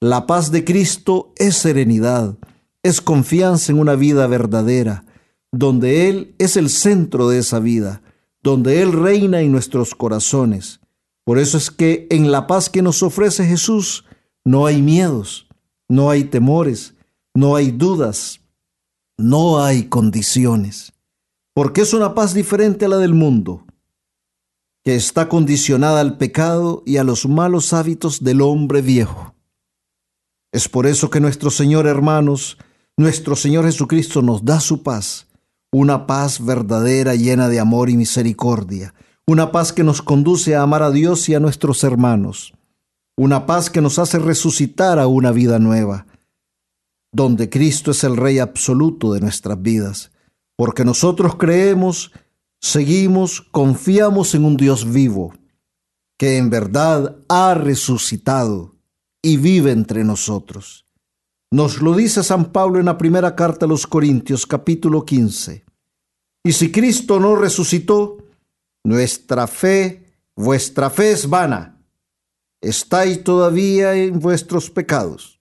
La 0.00 0.28
paz 0.28 0.52
de 0.52 0.64
Cristo 0.64 1.32
es 1.36 1.56
serenidad, 1.56 2.38
es 2.84 3.00
confianza 3.00 3.72
en 3.72 3.80
una 3.80 3.96
vida 3.96 4.28
verdadera, 4.28 5.04
donde 5.50 6.08
Él 6.08 6.36
es 6.38 6.56
el 6.56 6.70
centro 6.70 7.28
de 7.28 7.40
esa 7.40 7.58
vida 7.58 8.03
donde 8.44 8.82
Él 8.82 8.92
reina 8.92 9.40
en 9.40 9.50
nuestros 9.50 9.94
corazones. 9.94 10.80
Por 11.24 11.38
eso 11.38 11.56
es 11.56 11.70
que 11.70 12.06
en 12.10 12.30
la 12.30 12.46
paz 12.46 12.68
que 12.68 12.82
nos 12.82 13.02
ofrece 13.02 13.46
Jesús 13.46 14.04
no 14.44 14.66
hay 14.66 14.82
miedos, 14.82 15.48
no 15.88 16.10
hay 16.10 16.24
temores, 16.24 16.94
no 17.34 17.56
hay 17.56 17.70
dudas, 17.70 18.42
no 19.16 19.64
hay 19.64 19.84
condiciones, 19.84 20.92
porque 21.54 21.80
es 21.80 21.94
una 21.94 22.14
paz 22.14 22.34
diferente 22.34 22.84
a 22.84 22.88
la 22.88 22.98
del 22.98 23.14
mundo, 23.14 23.64
que 24.84 24.94
está 24.94 25.30
condicionada 25.30 26.00
al 26.00 26.18
pecado 26.18 26.82
y 26.84 26.98
a 26.98 27.04
los 27.04 27.26
malos 27.26 27.72
hábitos 27.72 28.22
del 28.22 28.42
hombre 28.42 28.82
viejo. 28.82 29.34
Es 30.52 30.68
por 30.68 30.86
eso 30.86 31.08
que 31.08 31.20
nuestro 31.20 31.50
Señor, 31.50 31.86
hermanos, 31.86 32.58
nuestro 32.98 33.36
Señor 33.36 33.64
Jesucristo 33.64 34.20
nos 34.20 34.44
da 34.44 34.60
su 34.60 34.82
paz 34.82 35.28
una 35.74 36.06
paz 36.06 36.44
verdadera 36.44 37.16
llena 37.16 37.48
de 37.48 37.58
amor 37.58 37.90
y 37.90 37.96
misericordia, 37.96 38.94
una 39.26 39.50
paz 39.50 39.72
que 39.72 39.82
nos 39.82 40.02
conduce 40.02 40.54
a 40.54 40.62
amar 40.62 40.84
a 40.84 40.92
Dios 40.92 41.28
y 41.28 41.34
a 41.34 41.40
nuestros 41.40 41.82
hermanos, 41.82 42.54
una 43.16 43.44
paz 43.44 43.70
que 43.70 43.80
nos 43.80 43.98
hace 43.98 44.20
resucitar 44.20 45.00
a 45.00 45.08
una 45.08 45.32
vida 45.32 45.58
nueva, 45.58 46.06
donde 47.10 47.50
Cristo 47.50 47.90
es 47.90 48.04
el 48.04 48.16
Rey 48.16 48.38
absoluto 48.38 49.14
de 49.14 49.20
nuestras 49.20 49.60
vidas, 49.60 50.12
porque 50.54 50.84
nosotros 50.84 51.34
creemos, 51.34 52.12
seguimos, 52.60 53.40
confiamos 53.40 54.36
en 54.36 54.44
un 54.44 54.56
Dios 54.56 54.92
vivo, 54.92 55.34
que 56.16 56.36
en 56.36 56.50
verdad 56.50 57.16
ha 57.28 57.52
resucitado 57.54 58.76
y 59.22 59.38
vive 59.38 59.72
entre 59.72 60.04
nosotros. 60.04 60.83
Nos 61.54 61.80
lo 61.80 61.94
dice 61.94 62.24
San 62.24 62.46
Pablo 62.46 62.80
en 62.80 62.86
la 62.86 62.98
primera 62.98 63.36
carta 63.36 63.64
a 63.64 63.68
los 63.68 63.86
Corintios 63.86 64.44
capítulo 64.44 65.04
15. 65.04 65.64
Y 66.42 66.52
si 66.52 66.72
Cristo 66.72 67.20
no 67.20 67.36
resucitó, 67.36 68.18
nuestra 68.82 69.46
fe, 69.46 70.18
vuestra 70.34 70.90
fe 70.90 71.12
es 71.12 71.30
vana 71.30 71.78
estáis 72.60 73.22
todavía 73.22 73.94
en 73.94 74.18
vuestros 74.18 74.68
pecados. 74.68 75.38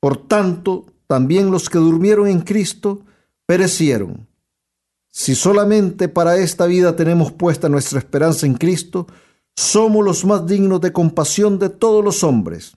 Por 0.00 0.26
tanto, 0.26 0.86
también 1.06 1.50
los 1.50 1.68
que 1.68 1.76
durmieron 1.76 2.26
en 2.26 2.40
Cristo 2.40 3.02
perecieron. 3.44 4.26
Si 5.10 5.34
solamente 5.34 6.08
para 6.08 6.38
esta 6.38 6.64
vida 6.64 6.96
tenemos 6.96 7.30
puesta 7.30 7.68
nuestra 7.68 7.98
esperanza 7.98 8.46
en 8.46 8.54
Cristo, 8.54 9.06
somos 9.54 10.02
los 10.02 10.24
más 10.24 10.46
dignos 10.46 10.80
de 10.80 10.94
compasión 10.94 11.58
de 11.58 11.68
todos 11.68 12.02
los 12.02 12.24
hombres. 12.24 12.72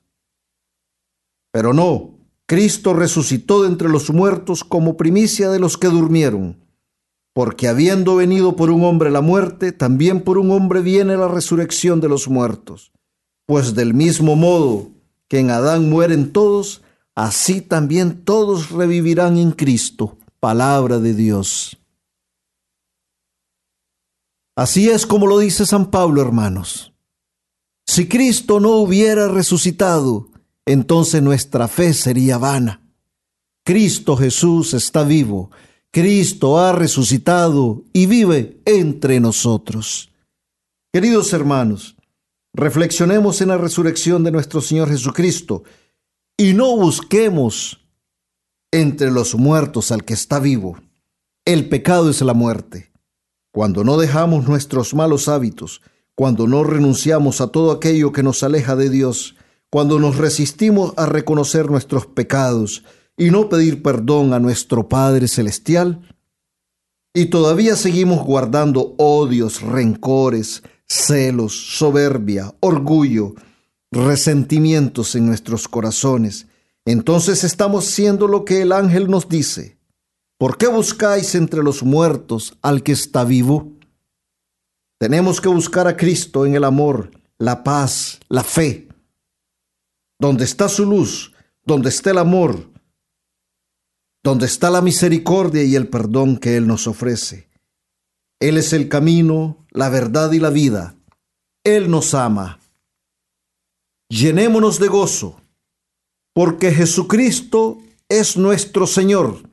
Pero 1.55 1.73
no, 1.73 2.19
Cristo 2.47 2.93
resucitó 2.93 3.61
de 3.61 3.69
entre 3.69 3.87
los 3.87 4.09
muertos 4.09 4.65
como 4.65 4.97
primicia 4.97 5.49
de 5.49 5.57
los 5.57 5.77
que 5.77 5.87
durmieron, 5.87 6.59
porque 7.33 7.69
habiendo 7.69 8.17
venido 8.17 8.57
por 8.57 8.71
un 8.71 8.83
hombre 8.83 9.09
la 9.09 9.21
muerte, 9.21 9.71
también 9.71 10.19
por 10.19 10.37
un 10.37 10.51
hombre 10.51 10.81
viene 10.81 11.15
la 11.15 11.29
resurrección 11.29 12.01
de 12.01 12.09
los 12.09 12.27
muertos. 12.27 12.91
Pues 13.45 13.73
del 13.73 13.93
mismo 13.93 14.35
modo 14.35 14.89
que 15.29 15.39
en 15.39 15.49
Adán 15.49 15.89
mueren 15.89 16.33
todos, 16.33 16.81
así 17.15 17.61
también 17.61 18.25
todos 18.25 18.71
revivirán 18.71 19.37
en 19.37 19.51
Cristo. 19.51 20.17
Palabra 20.41 20.99
de 20.99 21.13
Dios. 21.13 21.77
Así 24.57 24.89
es 24.89 25.05
como 25.05 25.25
lo 25.25 25.39
dice 25.39 25.65
San 25.65 25.89
Pablo, 25.89 26.21
hermanos. 26.21 26.91
Si 27.87 28.09
Cristo 28.09 28.59
no 28.59 28.71
hubiera 28.71 29.29
resucitado, 29.29 30.34
entonces 30.65 31.21
nuestra 31.21 31.67
fe 31.67 31.93
sería 31.93 32.37
vana. 32.37 32.81
Cristo 33.63 34.15
Jesús 34.15 34.73
está 34.73 35.03
vivo, 35.03 35.51
Cristo 35.91 36.59
ha 36.59 36.73
resucitado 36.73 37.83
y 37.93 38.05
vive 38.05 38.59
entre 38.65 39.19
nosotros. 39.19 40.11
Queridos 40.91 41.33
hermanos, 41.33 41.95
reflexionemos 42.53 43.41
en 43.41 43.49
la 43.49 43.57
resurrección 43.57 44.23
de 44.23 44.31
nuestro 44.31 44.61
Señor 44.61 44.89
Jesucristo 44.89 45.63
y 46.37 46.53
no 46.53 46.75
busquemos 46.75 47.85
entre 48.71 49.09
los 49.09 49.35
muertos 49.35 49.91
al 49.91 50.03
que 50.03 50.13
está 50.13 50.39
vivo. 50.39 50.77
El 51.45 51.69
pecado 51.69 52.09
es 52.09 52.21
la 52.21 52.33
muerte. 52.33 52.91
Cuando 53.51 53.83
no 53.83 53.97
dejamos 53.97 54.47
nuestros 54.47 54.93
malos 54.93 55.29
hábitos, 55.29 55.81
cuando 56.13 56.47
no 56.47 56.63
renunciamos 56.63 57.39
a 57.39 57.47
todo 57.47 57.71
aquello 57.71 58.11
que 58.11 58.23
nos 58.23 58.43
aleja 58.43 58.75
de 58.75 58.89
Dios, 58.89 59.35
cuando 59.69 59.99
nos 59.99 60.17
resistimos 60.17 60.93
a 60.97 61.05
reconocer 61.05 61.69
nuestros 61.69 62.05
pecados 62.05 62.83
y 63.17 63.31
no 63.31 63.49
pedir 63.49 63.81
perdón 63.81 64.33
a 64.33 64.39
nuestro 64.39 64.87
Padre 64.89 65.27
Celestial, 65.27 66.01
y 67.13 67.27
todavía 67.27 67.75
seguimos 67.75 68.25
guardando 68.25 68.93
odios, 68.97 69.61
rencores, 69.61 70.63
celos, 70.87 71.77
soberbia, 71.77 72.53
orgullo, 72.59 73.35
resentimientos 73.91 75.15
en 75.15 75.25
nuestros 75.25 75.67
corazones, 75.67 76.47
entonces 76.85 77.43
estamos 77.43 77.85
siendo 77.85 78.27
lo 78.27 78.45
que 78.45 78.61
el 78.61 78.71
ángel 78.71 79.09
nos 79.09 79.27
dice. 79.27 79.77
¿Por 80.37 80.57
qué 80.57 80.67
buscáis 80.67 81.33
entre 81.33 81.63
los 81.63 81.81
muertos 81.81 82.57
al 82.61 82.83
que 82.83 82.91
está 82.91 83.23
vivo? 83.23 83.71
Tenemos 84.99 85.41
que 85.41 85.47
buscar 85.47 85.87
a 85.87 85.97
Cristo 85.97 86.45
en 86.45 86.55
el 86.55 86.63
amor, 86.63 87.11
la 87.37 87.63
paz, 87.63 88.19
la 88.29 88.43
fe. 88.43 88.87
Donde 90.19 90.45
está 90.45 90.69
su 90.69 90.85
luz, 90.85 91.33
donde 91.63 91.89
está 91.89 92.11
el 92.11 92.17
amor, 92.17 92.69
donde 94.23 94.45
está 94.45 94.69
la 94.69 94.81
misericordia 94.81 95.63
y 95.63 95.75
el 95.75 95.87
perdón 95.87 96.37
que 96.37 96.57
Él 96.57 96.67
nos 96.67 96.87
ofrece. 96.87 97.49
Él 98.39 98.57
es 98.57 98.73
el 98.73 98.89
camino, 98.89 99.65
la 99.71 99.89
verdad 99.89 100.31
y 100.31 100.39
la 100.39 100.49
vida. 100.49 100.95
Él 101.63 101.89
nos 101.89 102.13
ama. 102.13 102.59
Llenémonos 104.09 104.79
de 104.79 104.87
gozo, 104.87 105.39
porque 106.33 106.71
Jesucristo 106.71 107.79
es 108.09 108.37
nuestro 108.37 108.87
Señor 108.87 109.49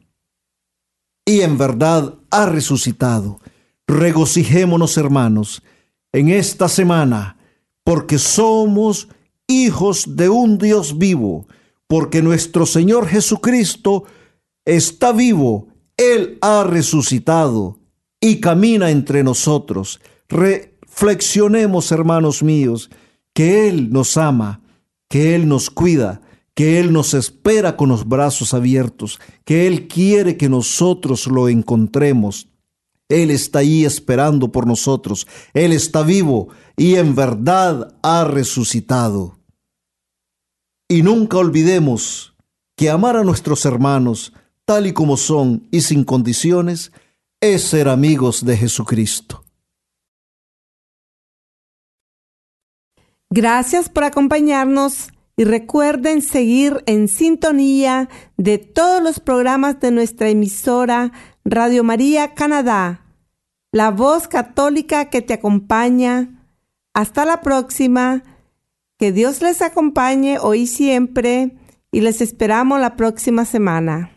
y 1.24 1.40
en 1.40 1.56
verdad 1.56 2.14
ha 2.30 2.46
resucitado. 2.46 3.40
Regocijémonos, 3.86 4.96
hermanos, 4.96 5.62
en 6.12 6.28
esta 6.28 6.68
semana, 6.68 7.36
porque 7.84 8.18
somos 8.18 9.08
hijos 9.46 10.16
de 10.16 10.28
un 10.28 10.58
Dios 10.58 10.98
vivo, 10.98 11.46
porque 11.86 12.22
nuestro 12.22 12.66
Señor 12.66 13.06
Jesucristo 13.06 14.04
está 14.64 15.12
vivo, 15.12 15.68
Él 15.96 16.38
ha 16.40 16.64
resucitado 16.64 17.78
y 18.20 18.40
camina 18.40 18.90
entre 18.90 19.22
nosotros. 19.22 20.00
Reflexionemos, 20.28 21.92
hermanos 21.92 22.42
míos, 22.42 22.90
que 23.34 23.68
Él 23.68 23.90
nos 23.90 24.16
ama, 24.16 24.62
que 25.08 25.34
Él 25.34 25.48
nos 25.48 25.70
cuida, 25.70 26.22
que 26.54 26.78
Él 26.78 26.92
nos 26.92 27.14
espera 27.14 27.76
con 27.76 27.88
los 27.88 28.08
brazos 28.08 28.54
abiertos, 28.54 29.20
que 29.44 29.66
Él 29.66 29.88
quiere 29.88 30.36
que 30.36 30.48
nosotros 30.48 31.26
lo 31.26 31.48
encontremos 31.48 32.48
él 33.12 33.30
está 33.30 33.60
ahí 33.60 33.84
esperando 33.84 34.50
por 34.50 34.66
nosotros. 34.66 35.26
Él 35.54 35.72
está 35.72 36.02
vivo 36.02 36.48
y 36.76 36.96
en 36.96 37.14
verdad 37.14 37.96
ha 38.02 38.24
resucitado. 38.24 39.38
Y 40.88 41.02
nunca 41.02 41.38
olvidemos 41.38 42.34
que 42.76 42.90
amar 42.90 43.16
a 43.16 43.24
nuestros 43.24 43.64
hermanos 43.64 44.32
tal 44.64 44.86
y 44.86 44.92
como 44.92 45.16
son 45.16 45.68
y 45.70 45.82
sin 45.82 46.04
condiciones 46.04 46.92
es 47.40 47.62
ser 47.64 47.88
amigos 47.88 48.44
de 48.44 48.56
Jesucristo. 48.56 49.44
Gracias 53.30 53.88
por 53.88 54.04
acompañarnos 54.04 55.08
y 55.36 55.44
recuerden 55.44 56.20
seguir 56.20 56.82
en 56.86 57.08
sintonía 57.08 58.08
de 58.36 58.58
todos 58.58 59.02
los 59.02 59.20
programas 59.20 59.80
de 59.80 59.90
nuestra 59.90 60.28
emisora 60.28 61.12
Radio 61.44 61.82
María 61.82 62.34
Canadá 62.34 63.01
la 63.72 63.90
voz 63.90 64.28
católica 64.28 65.06
que 65.06 65.22
te 65.22 65.32
acompaña. 65.32 66.28
Hasta 66.94 67.24
la 67.24 67.40
próxima. 67.40 68.22
Que 68.98 69.10
Dios 69.10 69.42
les 69.42 69.62
acompañe 69.62 70.38
hoy 70.38 70.68
siempre 70.68 71.56
y 71.90 72.02
les 72.02 72.20
esperamos 72.20 72.78
la 72.78 72.94
próxima 72.94 73.44
semana. 73.44 74.12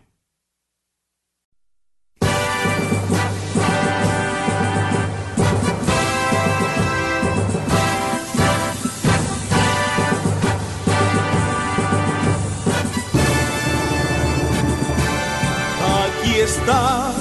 Aquí 15.82 16.36
está 16.36 17.12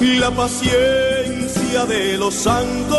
la 0.00 0.30
paciencia 0.30 1.15
de 1.84 2.16
los 2.16 2.34
santos, 2.34 2.96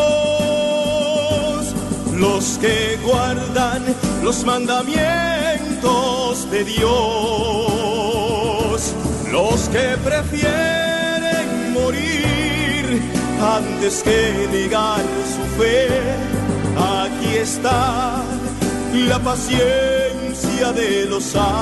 los 2.16 2.60
que 2.60 3.00
guardan 3.04 3.84
los 4.24 4.46
mandamientos 4.46 5.02
de 6.52 6.64
Dios, 6.64 6.86
los 9.32 9.70
que 9.70 9.98
prefieren 10.04 11.74
morir 11.74 13.02
antes 13.42 14.04
que 14.04 14.48
negar 14.52 15.02
su 15.02 15.42
fe. 15.60 15.88
Aquí 16.78 17.36
está 17.36 18.22
la 18.94 19.18
paciencia 19.18 20.72
de 20.72 21.06
los 21.06 21.24
santos. 21.24 21.58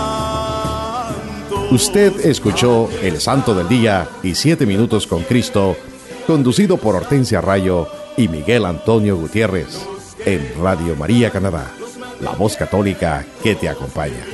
Usted 1.72 2.26
escuchó 2.26 2.90
El 3.02 3.22
Santo 3.22 3.56
del 3.56 3.70
Día 3.70 4.10
y 4.22 4.36
Siete 4.36 4.66
Minutos 4.66 5.08
con 5.08 5.24
Cristo 5.24 5.78
conducido 6.26 6.78
por 6.78 6.96
Hortensia 6.96 7.42
Rayo 7.42 7.88
y 8.18 8.28
Miguel 8.28 8.66
Antonio 8.66 9.18
Gutiérrez, 9.18 9.86
en 10.26 10.52
Radio 10.62 10.96
María 10.96 11.32
Canadá, 11.32 11.72
la 12.22 12.32
voz 12.32 12.56
católica 12.56 13.26
que 13.44 13.56
te 13.56 13.70
acompaña. 13.70 14.26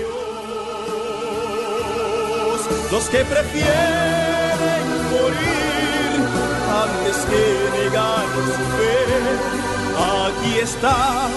Los 2.92 3.04
que 3.06 3.24
prefieren 3.26 3.72
morir 5.12 6.22
antes 6.84 7.18
que 7.30 7.44
negar 7.84 8.26
su 8.46 8.64
fe, 8.78 9.00
aquí 10.28 10.60
está 10.60 11.30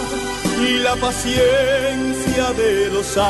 la 0.83 0.97
paciencia 0.97 2.53
de 2.57 2.91
los 2.91 3.07
santos. 3.07 3.25